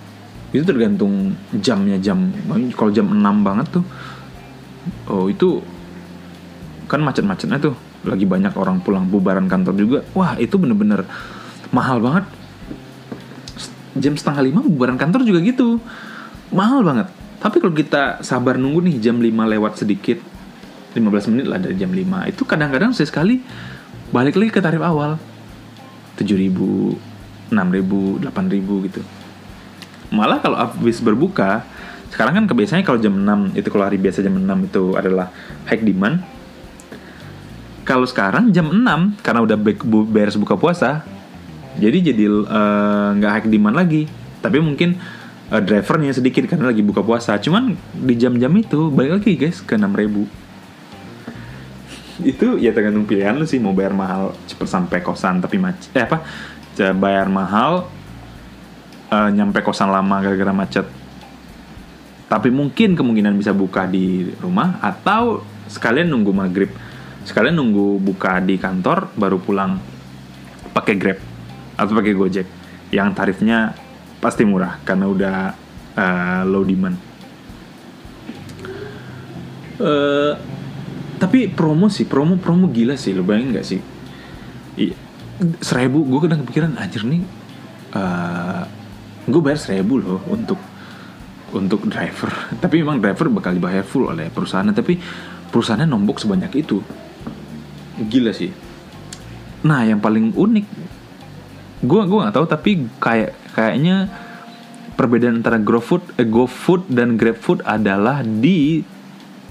Itu 0.55 0.63
tergantung 0.63 1.35
jamnya 1.59 1.99
jam 1.99 2.31
kalau 2.79 2.95
jam 2.95 3.11
6 3.11 3.19
banget 3.19 3.67
tuh 3.83 3.85
oh 5.11 5.27
itu 5.27 5.59
kan 6.87 7.03
macet-macetnya 7.03 7.59
tuh. 7.59 7.75
Lagi 8.07 8.31
banyak 8.31 8.55
orang 8.55 8.79
pulang 8.79 9.11
bubaran 9.11 9.51
kantor 9.51 9.75
juga. 9.75 9.99
Wah 10.15 10.39
itu 10.39 10.55
bener-bener 10.55 11.03
mahal 11.75 11.99
banget 11.99 12.42
jam 13.99 14.17
setengah 14.17 14.49
lima 14.49 14.61
bubaran 14.65 14.97
kantor 14.97 15.25
juga 15.27 15.41
gitu. 15.45 15.81
Mahal 16.53 16.85
banget. 16.85 17.09
Tapi 17.43 17.59
kalau 17.59 17.75
kita 17.75 18.23
sabar 18.23 18.55
nunggu 18.55 18.87
nih 18.87 18.97
jam 19.03 19.19
5 19.19 19.27
lewat 19.27 19.83
sedikit 19.83 20.23
15 20.95 21.33
menit 21.35 21.47
lah 21.51 21.59
dari 21.59 21.75
jam 21.75 21.91
5 21.91 22.31
itu 22.31 22.43
kadang-kadang 22.47 22.95
sekali 22.95 23.43
balik 24.15 24.39
lagi 24.39 24.51
ke 24.55 24.61
tarif 24.63 24.79
awal. 24.79 25.19
7 26.15 26.29
ribu 26.39 26.95
6 27.51 27.57
ribu 27.73 28.21
8 28.23 28.31
ribu 28.47 28.85
gitu. 28.87 29.03
Malah 30.13 30.39
kalau 30.39 30.55
habis 30.55 31.01
berbuka 31.03 31.65
sekarang 32.13 32.45
kan 32.45 32.45
kebiasaannya 32.45 32.85
kalau 32.85 33.01
jam 33.01 33.17
6 33.17 33.57
itu 33.57 33.69
kalau 33.73 33.85
hari 33.89 33.97
biasa 33.97 34.21
jam 34.21 34.37
6 34.37 34.69
itu 34.69 34.85
adalah 34.95 35.33
high 35.67 35.81
demand. 35.81 36.21
Kalau 37.83 38.07
sekarang 38.07 38.55
jam 38.55 38.71
6 38.71 39.19
karena 39.25 39.41
udah 39.43 39.59
beres 40.07 40.39
buka 40.39 40.55
puasa 40.55 41.03
jadi 41.79 42.13
jadi 42.13 42.25
eh, 42.29 43.09
nggak 43.17 43.31
high 43.33 43.49
demand 43.49 43.77
lagi. 43.77 44.05
Tapi 44.43 44.59
mungkin 44.61 44.99
eh, 45.49 45.63
drivernya 45.63 46.13
sedikit 46.13 46.45
karena 46.51 46.69
lagi 46.69 46.85
buka 46.85 47.01
puasa. 47.01 47.39
Cuman 47.41 47.77
di 47.95 48.15
jam-jam 48.19 48.53
itu 48.59 48.93
balik 48.93 49.23
lagi 49.23 49.33
guys 49.39 49.65
ke 49.65 49.77
6000 49.79 50.43
itu 52.29 52.61
ya 52.61 52.71
tergantung 52.77 53.09
pilihan 53.09 53.35
lu 53.35 53.49
sih 53.49 53.59
mau 53.59 53.73
bayar 53.73 53.97
mahal 53.97 54.37
cepet 54.45 54.69
sampai 54.69 55.01
kosan 55.01 55.41
tapi 55.41 55.57
macet 55.57 55.91
eh 55.97 56.05
apa? 56.05 56.19
Bayar 56.97 57.29
mahal 57.33 57.89
eh, 59.09 59.31
nyampe 59.33 59.65
kosan 59.65 59.89
lama 59.89 60.21
gara-gara 60.21 60.53
macet. 60.53 60.87
Tapi 62.29 62.49
mungkin 62.49 62.97
kemungkinan 62.97 63.37
bisa 63.37 63.53
buka 63.53 63.85
di 63.85 64.25
rumah 64.41 64.81
atau 64.81 65.45
sekalian 65.69 66.09
nunggu 66.09 66.33
maghrib. 66.33 66.73
Sekalian 67.23 67.55
nunggu 67.55 68.01
buka 68.01 68.41
di 68.41 68.57
kantor 68.57 69.13
baru 69.15 69.37
pulang 69.39 69.79
pakai 70.73 70.97
grab 70.97 71.32
atau 71.83 71.95
pakai 71.99 72.15
gojek. 72.15 72.47
Yang 72.95 73.09
tarifnya 73.19 73.75
pasti 74.23 74.47
murah 74.47 74.79
karena 74.87 75.07
udah 75.11 75.37
eh, 75.99 76.43
low 76.47 76.63
demand. 76.63 76.97
Eh, 79.83 80.33
tapi 81.19 81.47
promo 81.51 81.87
sih 81.87 82.07
promo 82.07 82.39
promo 82.39 82.71
gila 82.71 82.95
sih. 82.95 83.15
Lo 83.15 83.27
bayangin 83.27 83.55
nggak 83.55 83.67
sih? 83.67 83.81
Iya, 84.79 84.97
seribu 85.63 86.07
gue 86.07 86.19
kadang 86.25 86.43
kepikiran 86.47 86.81
anjir 86.81 87.05
nih 87.05 87.23
eh 87.93 88.65
gue 89.29 89.41
bayar 89.45 89.61
seribu 89.61 90.01
loh 90.01 90.21
untuk 90.31 90.59
untuk 91.53 91.85
driver. 91.87 92.33
Tapi 92.63 92.81
memang 92.81 92.99
driver 92.99 93.29
bakal 93.29 93.53
dibayar 93.55 93.85
full 93.85 94.09
oleh 94.09 94.33
perusahaan. 94.33 94.67
Tapi 94.73 94.99
perusahaannya 95.53 95.87
nombok 95.87 96.19
sebanyak 96.19 96.53
itu. 96.59 96.81
Gila 98.03 98.33
sih. 98.33 98.51
Nah 99.63 99.87
yang 99.87 100.03
paling 100.03 100.35
unik 100.35 100.67
gue 101.83 102.01
gue 102.07 102.19
nggak 102.23 102.35
tahu 102.35 102.47
tapi 102.47 102.87
kayak 103.03 103.35
kayaknya 103.59 104.07
perbedaan 104.95 105.43
antara 105.43 105.59
GoFood, 105.59 106.15
eh, 106.21 106.29
GoFood 106.29 106.87
dan 106.87 107.19
GrabFood 107.19 107.67
adalah 107.67 108.23
di 108.23 108.87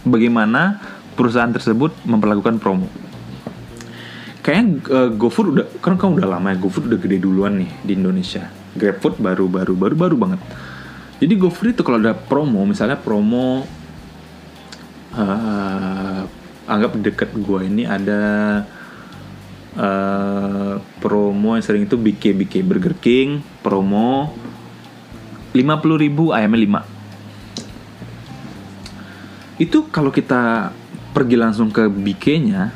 bagaimana 0.07 0.79
perusahaan 1.17 1.51
tersebut 1.51 1.91
memperlakukan 2.07 2.61
promo. 2.61 2.87
Kayaknya 4.41 4.65
eh, 4.89 5.09
GoFood 5.11 5.47
udah 5.53 5.65
kan 5.83 5.99
kamu 5.99 6.23
udah 6.23 6.29
lama 6.39 6.47
ya 6.55 6.57
GoFood 6.57 6.87
udah 6.87 6.99
gede 7.03 7.17
duluan 7.19 7.59
nih 7.59 7.71
di 7.83 7.91
Indonesia. 7.99 8.47
GrabFood 8.79 9.19
baru 9.19 9.51
baru 9.51 9.75
baru 9.75 9.95
baru 9.99 10.15
banget. 10.15 10.39
Jadi 11.19 11.33
GoFood 11.37 11.75
itu 11.75 11.81
kalau 11.83 11.99
ada 11.99 12.15
promo, 12.15 12.63
misalnya 12.63 12.95
promo 12.97 13.67
eh, 15.19 16.21
anggap 16.71 16.91
deket 16.95 17.29
gua 17.43 17.59
ini 17.67 17.83
ada 17.83 18.63
eh, 19.75 20.75
promo 20.99 21.55
yang 21.55 21.65
sering 21.65 21.85
itu 21.87 21.95
BK 21.95 22.35
BK 22.35 22.53
Burger 22.65 22.95
King 22.97 23.43
promo. 23.61 24.33
50.000 25.51 26.31
ayamnya 26.31 26.87
5 29.59 29.59
itu 29.59 29.83
kalau 29.91 30.07
kita 30.15 30.71
pergi 31.11 31.35
langsung 31.35 31.67
ke 31.75 31.91
BK-nya 31.91 32.71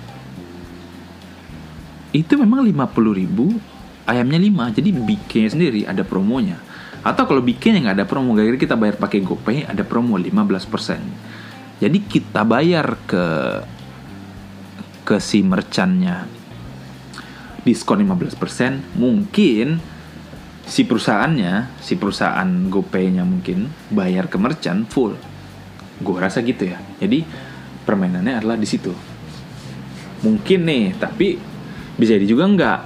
itu 2.11 2.35
memang 2.35 2.67
50.000 2.67 4.11
ayamnya 4.11 4.39
5 4.43 4.75
jadi 4.75 4.89
BK-nya 4.91 5.49
sendiri 5.55 5.81
ada 5.87 6.03
promonya. 6.03 6.59
Atau 6.99 7.31
kalau 7.31 7.39
BK-nya 7.39 7.79
nggak 7.79 7.95
ada 8.03 8.07
promo 8.09 8.35
gara 8.35 8.59
kita 8.59 8.75
bayar 8.75 8.99
pakai 8.99 9.23
GoPay 9.23 9.71
ada 9.71 9.87
promo 9.87 10.19
15% 10.19 11.79
jadi 11.79 11.97
kita 11.99 12.41
bayar 12.47 12.95
ke 13.03 13.25
ke 15.05 15.15
si 15.21 15.45
merchantnya 15.45 16.25
diskon 17.65 18.05
15% 18.05 18.95
mungkin 18.95 19.81
si 20.65 20.85
perusahaannya 20.85 21.81
si 21.81 21.97
perusahaan 21.97 22.47
GoPay-nya 22.69 23.25
mungkin 23.25 23.69
bayar 23.89 24.29
ke 24.29 24.37
merchant 24.37 24.85
full. 24.89 25.17
Gue 25.99 26.17
rasa 26.21 26.45
gitu 26.45 26.69
ya. 26.69 26.77
Jadi 27.01 27.25
permainannya 27.83 28.39
adalah 28.39 28.55
di 28.55 28.69
situ. 28.69 28.93
Mungkin 30.21 30.59
nih 30.65 30.85
tapi 31.01 31.41
bisa 31.97 32.13
jadi 32.15 32.29
juga 32.29 32.43
enggak. 32.45 32.79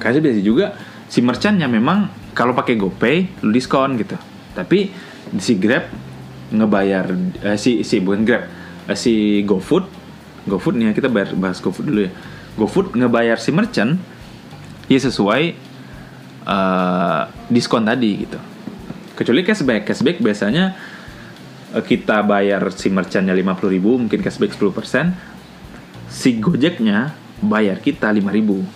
Kasih 0.00 0.24
bisa 0.24 0.40
juga 0.40 0.72
si 1.08 1.20
merchantnya 1.20 1.68
memang 1.68 2.08
kalau 2.32 2.56
pakai 2.56 2.80
GoPay 2.80 3.44
lu 3.44 3.52
diskon 3.52 4.00
gitu. 4.00 4.16
Tapi 4.56 4.88
si 5.36 5.60
Grab 5.60 5.84
ngebayar 6.48 7.12
eh, 7.44 7.58
si 7.60 7.84
si 7.84 8.00
bukan 8.00 8.24
Grab 8.24 8.48
eh, 8.88 8.96
si 8.96 9.44
GoFood 9.44 9.84
GoFood 10.48 10.80
nih 10.80 10.88
ya, 10.88 10.92
kita 10.96 11.08
bahas 11.12 11.60
GoFood 11.60 11.92
dulu 11.92 12.08
ya 12.08 12.12
GoFood 12.58 12.98
ngebayar 12.98 13.38
si 13.38 13.54
merchant 13.54 14.02
ya 14.90 14.98
sesuai 14.98 15.54
uh, 16.42 17.22
diskon 17.46 17.86
tadi 17.86 18.26
gitu. 18.26 18.38
Kecuali 19.14 19.46
cashback, 19.46 19.86
cashback 19.86 20.18
biasanya 20.18 20.74
uh, 21.76 21.84
kita 21.84 22.26
bayar 22.26 22.74
si 22.74 22.90
merchantnya 22.90 23.36
50 23.36 23.74
ribu, 23.74 23.94
mungkin 23.94 24.18
cashback 24.18 24.58
10%, 24.58 25.14
si 26.10 26.42
Gojeknya 26.42 27.14
bayar 27.44 27.78
kita 27.78 28.10
5 28.10 28.18
ribu 28.34 28.66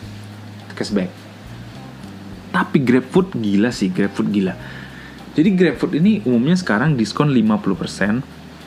cashback. 0.79 1.11
Tapi 2.53 2.79
GrabFood 2.85 3.33
gila 3.41 3.73
sih, 3.73 3.89
GrabFood 3.89 4.29
gila. 4.29 4.55
Jadi 5.33 5.49
GrabFood 5.57 5.97
ini 5.97 6.21
umumnya 6.29 6.61
sekarang 6.61 7.01
diskon 7.01 7.33
50% 7.33 8.21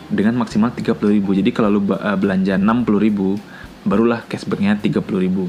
dengan 0.10 0.34
maksimal 0.42 0.74
30 0.74 0.98
ribu. 1.14 1.38
Jadi 1.38 1.54
kalau 1.54 1.78
lu 1.78 1.82
uh, 1.94 2.18
belanja 2.18 2.58
60 2.58 3.06
ribu, 3.06 3.38
barulah 3.86 4.26
cashbacknya 4.26 4.76
30 4.82 5.00
ribu. 5.22 5.48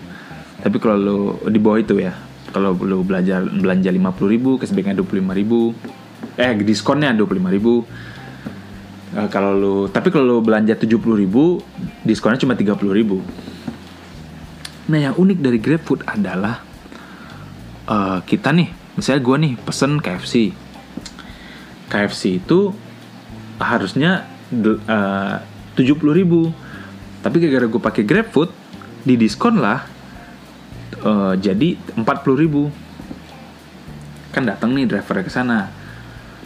Tapi 0.61 0.76
kalau 0.78 0.97
lu 0.97 1.18
di 1.49 1.59
bawah 1.59 1.80
itu 1.80 1.97
ya, 1.97 2.12
kalau 2.53 2.76
lu 2.76 3.03
belanja 3.03 3.43
belanja 3.43 3.91
50 3.91 4.32
ribu 4.34 4.51
cashbacknya 4.61 5.01
25 5.01 5.41
ribu. 5.41 5.72
Eh 6.37 6.53
diskonnya 6.61 7.16
25 7.16 7.57
ribu. 7.57 7.82
Uh, 9.16 9.28
kalau 9.32 9.53
lu 9.57 9.74
tapi 9.89 10.12
kalau 10.12 10.39
lu 10.39 10.45
belanja 10.45 10.76
70 10.76 11.01
ribu 11.16 11.64
diskonnya 12.05 12.39
cuma 12.39 12.55
30 12.55 12.76
ribu. 12.93 13.24
Nah 14.87 14.99
yang 15.01 15.14
unik 15.16 15.39
dari 15.41 15.59
GrabFood 15.59 16.07
adalah 16.07 16.62
uh, 17.91 18.20
kita 18.22 18.53
nih 18.53 18.70
misalnya 18.97 19.20
gue 19.22 19.37
nih 19.47 19.53
pesen 19.61 19.93
KFC 20.01 20.34
KFC 21.87 22.43
itu 22.43 22.74
harusnya 23.61 24.26
uh, 24.89 25.37
70 25.78 26.01
ribu 26.12 26.51
tapi 27.27 27.43
gara-gara 27.43 27.66
gue 27.66 27.83
pakai 27.83 28.03
GrabFood 28.07 28.55
di 29.03 29.18
diskon 29.18 29.59
lah 29.59 29.83
uh, 31.03 31.35
jadi 31.35 31.74
40 31.99 32.07
ribu. 32.39 32.70
Kan 34.31 34.47
datang 34.47 34.79
nih 34.79 34.87
driver 34.87 35.27
ke 35.27 35.31
sana. 35.35 35.66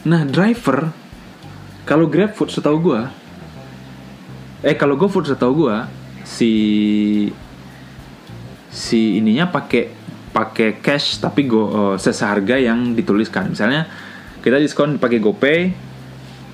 Nah 0.09 0.25
driver 0.25 0.89
kalau 1.85 2.09
GrabFood 2.09 2.49
setahu 2.49 2.81
gue 2.81 3.01
eh 4.61 4.77
kalau 4.77 4.97
GoFood 4.97 5.25
setahu 5.25 5.65
gue 5.65 5.77
si 6.21 6.53
si 8.69 9.17
ininya 9.17 9.49
pakai 9.49 9.89
pakai 10.31 10.79
cash 10.79 11.17
tapi 11.21 11.49
go 11.49 11.61
uh, 11.69 11.95
seseharga 12.01 12.57
yang 12.57 12.97
dituliskan. 12.97 13.53
Misalnya 13.53 13.85
kita 14.41 14.57
diskon 14.57 14.97
pakai 14.97 15.21
GoPay 15.21 15.59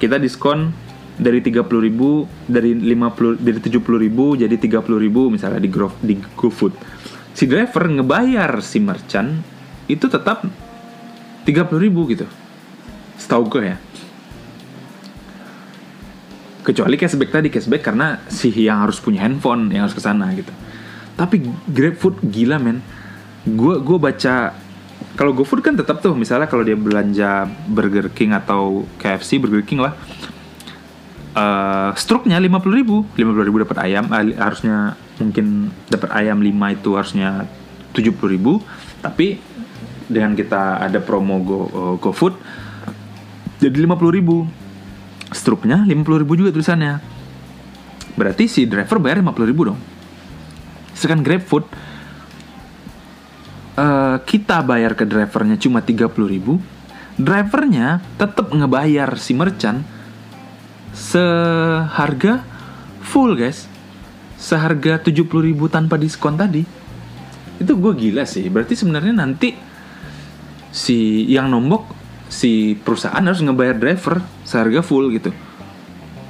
kita 0.04 0.20
diskon 0.20 0.72
dari 1.18 1.42
30 1.42 1.66
ribu 1.66 2.30
dari 2.46 2.78
50 2.78 3.42
dari 3.42 3.58
70 3.58 4.06
ribu 4.06 4.38
jadi 4.38 4.54
30 4.54 4.86
ribu 5.02 5.34
misalnya 5.34 5.58
di 5.58 5.70
Go 5.70 5.90
di 6.00 6.16
GoFood. 6.38 6.74
Si 7.34 7.50
driver 7.50 7.90
ngebayar 7.90 8.62
si 8.62 8.78
merchant 8.78 9.42
itu 9.90 10.06
tetap 10.06 10.46
30 11.46 11.84
ribu 11.84 12.06
gitu. 12.14 12.30
Setahu 13.18 13.50
gue 13.50 13.64
ya. 13.66 13.78
Kecuali 16.62 16.96
cashback 17.00 17.32
tadi 17.34 17.48
cashback 17.50 17.82
karena 17.82 18.22
si 18.30 18.54
yang 18.54 18.86
harus 18.86 19.02
punya 19.02 19.26
handphone 19.26 19.74
yang 19.74 19.90
harus 19.90 19.98
ke 19.98 20.04
sana 20.04 20.30
gitu. 20.38 20.54
Tapi 21.18 21.42
GrabFood 21.74 22.22
gila 22.30 22.62
men. 22.62 22.86
Gue 23.48 23.82
gue 23.82 23.98
baca 23.98 24.54
kalau 25.18 25.34
GoFood 25.34 25.66
kan 25.66 25.74
tetap 25.74 25.98
tuh 25.98 26.14
misalnya 26.14 26.46
kalau 26.46 26.62
dia 26.62 26.78
belanja 26.78 27.50
Burger 27.66 28.14
King 28.14 28.38
atau 28.38 28.86
KFC 29.02 29.42
Burger 29.42 29.66
King 29.66 29.82
lah 29.82 29.98
uh, 31.38 31.90
struknya 31.94 32.42
lima 32.42 32.58
puluh 32.58 32.82
ribu. 32.82 32.98
lima 33.14 33.32
puluh 33.32 33.46
ribu 33.46 33.58
dapat 33.62 33.78
ayam. 33.86 34.10
Uh, 34.10 34.34
harusnya 34.42 34.98
mungkin 35.22 35.70
dapat 35.90 36.10
ayam 36.14 36.42
5 36.42 36.78
itu 36.78 36.90
harusnya 36.98 37.30
70 37.94 38.34
ribu. 38.34 38.62
Tapi 39.02 39.38
dengan 40.08 40.34
kita 40.34 40.82
ada 40.82 40.98
promo 41.04 41.42
Go 41.44 41.60
uh, 41.70 41.96
GoFood 42.02 42.34
jadi 43.58 43.78
50 43.86 44.18
ribu. 44.18 44.46
Struknya 45.34 45.84
50 45.84 46.22
ribu 46.24 46.34
juga 46.40 46.50
tulisannya. 46.56 47.04
Berarti 48.18 48.50
si 48.50 48.66
driver 48.66 48.98
bayar 48.98 49.22
50 49.22 49.50
ribu 49.50 49.62
dong. 49.74 49.80
Sekarang 50.98 51.22
GrabFood 51.22 51.66
uh, 53.78 54.18
kita 54.26 54.66
bayar 54.66 54.98
ke 54.98 55.06
drivernya 55.06 55.58
cuma 55.62 55.84
30 55.84 56.10
ribu. 56.26 56.58
Drivernya 57.18 58.02
tetap 58.22 58.54
ngebayar 58.54 59.18
si 59.18 59.34
merchant 59.34 59.97
seharga 60.94 62.44
full 63.04 63.36
guys. 63.40 63.66
Seharga 64.38 65.02
70 65.02 65.26
ribu 65.42 65.66
tanpa 65.66 65.98
diskon 65.98 66.38
tadi. 66.38 66.62
Itu 67.58 67.74
gue 67.80 67.94
gila 67.98 68.24
sih. 68.30 68.46
Berarti 68.54 68.78
sebenarnya 68.78 69.18
nanti 69.18 69.58
si 70.70 71.26
yang 71.26 71.50
nombok 71.50 71.90
si 72.30 72.78
perusahaan 72.78 73.24
harus 73.24 73.42
ngebayar 73.42 73.74
driver 73.80 74.22
seharga 74.46 74.86
full 74.86 75.10
gitu. 75.16 75.34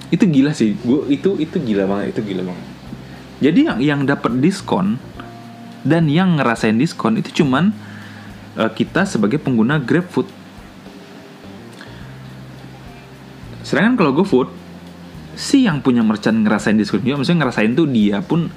Itu 0.08 0.24
gila 0.24 0.56
sih. 0.56 0.80
Gue 0.80 1.04
itu 1.12 1.36
itu 1.36 1.60
gila 1.60 1.84
banget 1.84 2.16
itu 2.16 2.32
gila 2.32 2.48
banget. 2.48 2.66
Jadi 3.38 3.60
yang 3.68 3.78
yang 3.84 4.02
dapat 4.08 4.40
diskon 4.40 4.98
dan 5.84 6.08
yang 6.08 6.40
ngerasain 6.40 6.80
diskon 6.80 7.20
itu 7.20 7.44
cuman 7.44 7.76
uh, 8.58 8.72
kita 8.72 9.06
sebagai 9.06 9.38
pengguna 9.38 9.78
GrabFood 9.78 10.37
sedangkan 13.68 14.00
kalau 14.00 14.16
GoFood 14.16 14.48
si 15.38 15.68
yang 15.68 15.84
punya 15.84 16.02
merchant 16.02 16.40
ngerasain 16.42 16.80
diskon 16.80 17.04
juga 17.04 17.22
maksudnya 17.22 17.46
ngerasain 17.46 17.72
tuh 17.76 17.86
dia 17.92 18.24
pun 18.24 18.48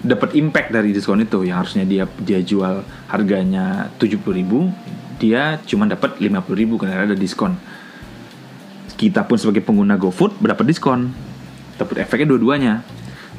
dapat 0.00 0.36
impact 0.36 0.68
dari 0.72 0.92
diskon 0.92 1.20
itu. 1.20 1.44
Yang 1.44 1.56
harusnya 1.60 1.84
dia 1.84 2.04
dia 2.22 2.40
jual 2.40 2.84
harganya 3.12 3.92
70 4.00 4.20
ribu 4.32 4.72
dia 5.18 5.62
cuma 5.64 5.86
dapat 5.86 6.18
50 6.18 6.30
ribu 6.56 6.80
karena 6.80 7.04
ada 7.04 7.16
diskon. 7.16 7.56
Kita 8.94 9.26
pun 9.28 9.36
sebagai 9.36 9.60
pengguna 9.60 10.00
GoFood 10.00 10.40
berdapat 10.40 10.64
diskon 10.64 11.12
dapat 11.76 12.06
efeknya 12.06 12.34
dua-duanya. 12.34 12.74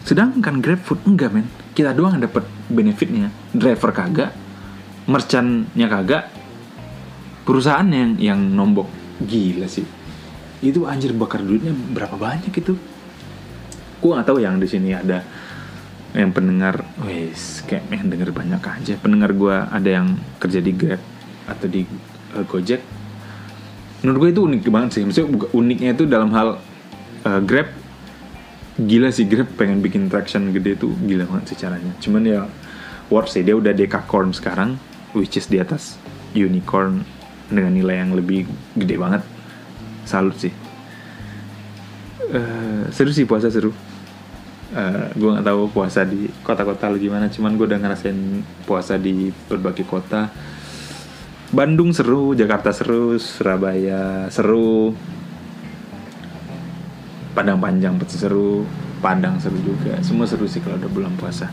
Sedangkan 0.05 0.61
GrabFood 0.61 1.09
enggak 1.09 1.33
men. 1.33 1.47
Kita 1.73 1.91
doang 1.95 2.19
yang 2.19 2.29
dapat 2.29 2.45
benefitnya. 2.69 3.33
Driver 3.55 3.89
kagak 3.95 4.31
merchantnya 5.09 5.87
kagak 5.89 6.23
perusahaan 7.47 7.87
yang 7.89 8.13
yang 8.21 8.39
nombok. 8.53 8.91
Gila 9.23 9.65
sih 9.71 10.04
itu 10.63 10.87
anjir 10.87 11.11
bakar 11.11 11.43
duitnya 11.43 11.71
berapa 11.71 12.15
banyak 12.15 12.51
itu? 12.51 12.79
Gue 13.99 14.09
nggak 14.15 14.27
tahu 14.27 14.39
yang 14.39 14.61
di 14.61 14.67
sini 14.69 14.95
ada 14.95 15.25
yang 16.15 16.31
pendengar 16.31 16.87
wes 17.03 17.59
kayak 17.67 17.91
yang 17.91 18.07
denger 18.07 18.31
banyak 18.31 18.61
aja. 18.63 18.93
Pendengar 18.95 19.35
gue 19.35 19.55
ada 19.55 19.89
yang 19.89 20.15
kerja 20.39 20.63
di 20.63 20.71
Grab 20.71 21.01
atau 21.49 21.67
di 21.67 21.83
uh, 22.37 22.45
Gojek. 22.47 22.79
Menurut 24.03 24.17
gue 24.21 24.29
itu 24.31 24.41
unik 24.47 24.61
banget 24.71 24.89
sih. 24.95 25.03
Maksudnya 25.03 25.27
uniknya 25.51 25.91
itu 25.91 26.03
dalam 26.07 26.31
hal 26.31 26.63
uh, 27.27 27.41
Grab 27.43 27.67
gila 28.79 29.11
sih 29.11 29.27
Grab 29.27 29.51
pengen 29.59 29.83
bikin 29.83 30.07
traction 30.07 30.55
gede 30.55 30.79
itu 30.79 30.95
gila 31.03 31.27
banget 31.27 31.51
sih 31.51 31.57
caranya. 31.59 31.91
Cuman 31.99 32.23
ya 32.23 32.47
worth 33.11 33.35
sih. 33.35 33.43
Dia 33.43 33.59
udah 33.59 33.75
decacorn 33.75 34.31
sekarang 34.31 34.79
which 35.11 35.35
is 35.35 35.51
di 35.51 35.59
atas 35.59 35.99
unicorn 36.31 37.03
dengan 37.51 37.75
nilai 37.75 38.01
yang 38.01 38.15
lebih 38.15 38.47
gede 38.73 38.95
banget 38.97 39.34
salut 40.05 40.37
sih. 40.37 40.53
Uh, 42.29 42.87
seru 42.93 43.11
sih 43.11 43.25
puasa 43.25 43.49
seru. 43.49 43.73
Uh, 44.73 44.81
eh, 44.81 45.05
gue 45.13 45.29
nggak 45.29 45.45
tahu 45.45 45.61
puasa 45.69 46.01
di 46.05 46.25
kota-kota 46.41 46.89
lu 46.89 46.97
gimana 46.97 47.29
cuman 47.29 47.53
gue 47.53 47.69
udah 47.69 47.79
ngerasain 47.81 48.45
puasa 48.69 48.95
di 49.01 49.33
berbagai 49.49 49.85
kota. 49.85 50.29
Bandung 51.53 51.93
seru 51.93 52.33
Jakarta 52.33 52.73
seru 52.73 53.17
Surabaya 53.17 54.29
seru. 54.29 54.93
Padang 57.35 57.59
Panjang 57.59 57.99
pasti 57.99 58.15
seru 58.15 58.63
Padang 59.03 59.37
seru 59.37 59.59
juga. 59.61 60.01
Semua 60.01 60.25
seru 60.25 60.49
sih 60.49 60.63
kalau 60.63 60.81
udah 60.81 60.89
bulan 60.89 61.13
puasa. 61.13 61.51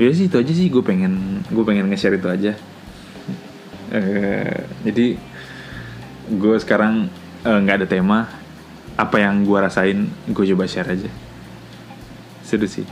Ya 0.00 0.08
sih 0.16 0.32
itu 0.32 0.36
aja 0.40 0.52
sih. 0.52 0.72
Gue 0.72 0.80
pengen 0.80 1.44
gue 1.52 1.64
pengen 1.64 1.92
nge-share 1.92 2.16
itu 2.16 2.28
aja. 2.32 2.52
Uh, 3.92 4.64
jadi 4.88 5.20
gue 6.28 6.56
sekarang 6.60 7.08
eh, 7.42 7.58
nggak 7.62 7.76
uh, 7.76 7.80
ada 7.82 7.88
tema. 7.88 8.18
Apa 8.92 9.24
yang 9.24 9.42
gue 9.42 9.58
rasain 9.58 10.10
gue 10.28 10.44
coba 10.52 10.68
share 10.68 10.92
aja. 10.92 11.10
Seru 12.44 12.68
sih. 12.68 12.84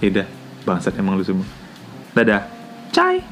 Yaudah 0.00 0.26
bangsat 0.64 0.96
emang 0.96 1.18
lu 1.18 1.24
semua. 1.26 1.46
Dadah. 2.16 2.48
Cai 2.92 3.31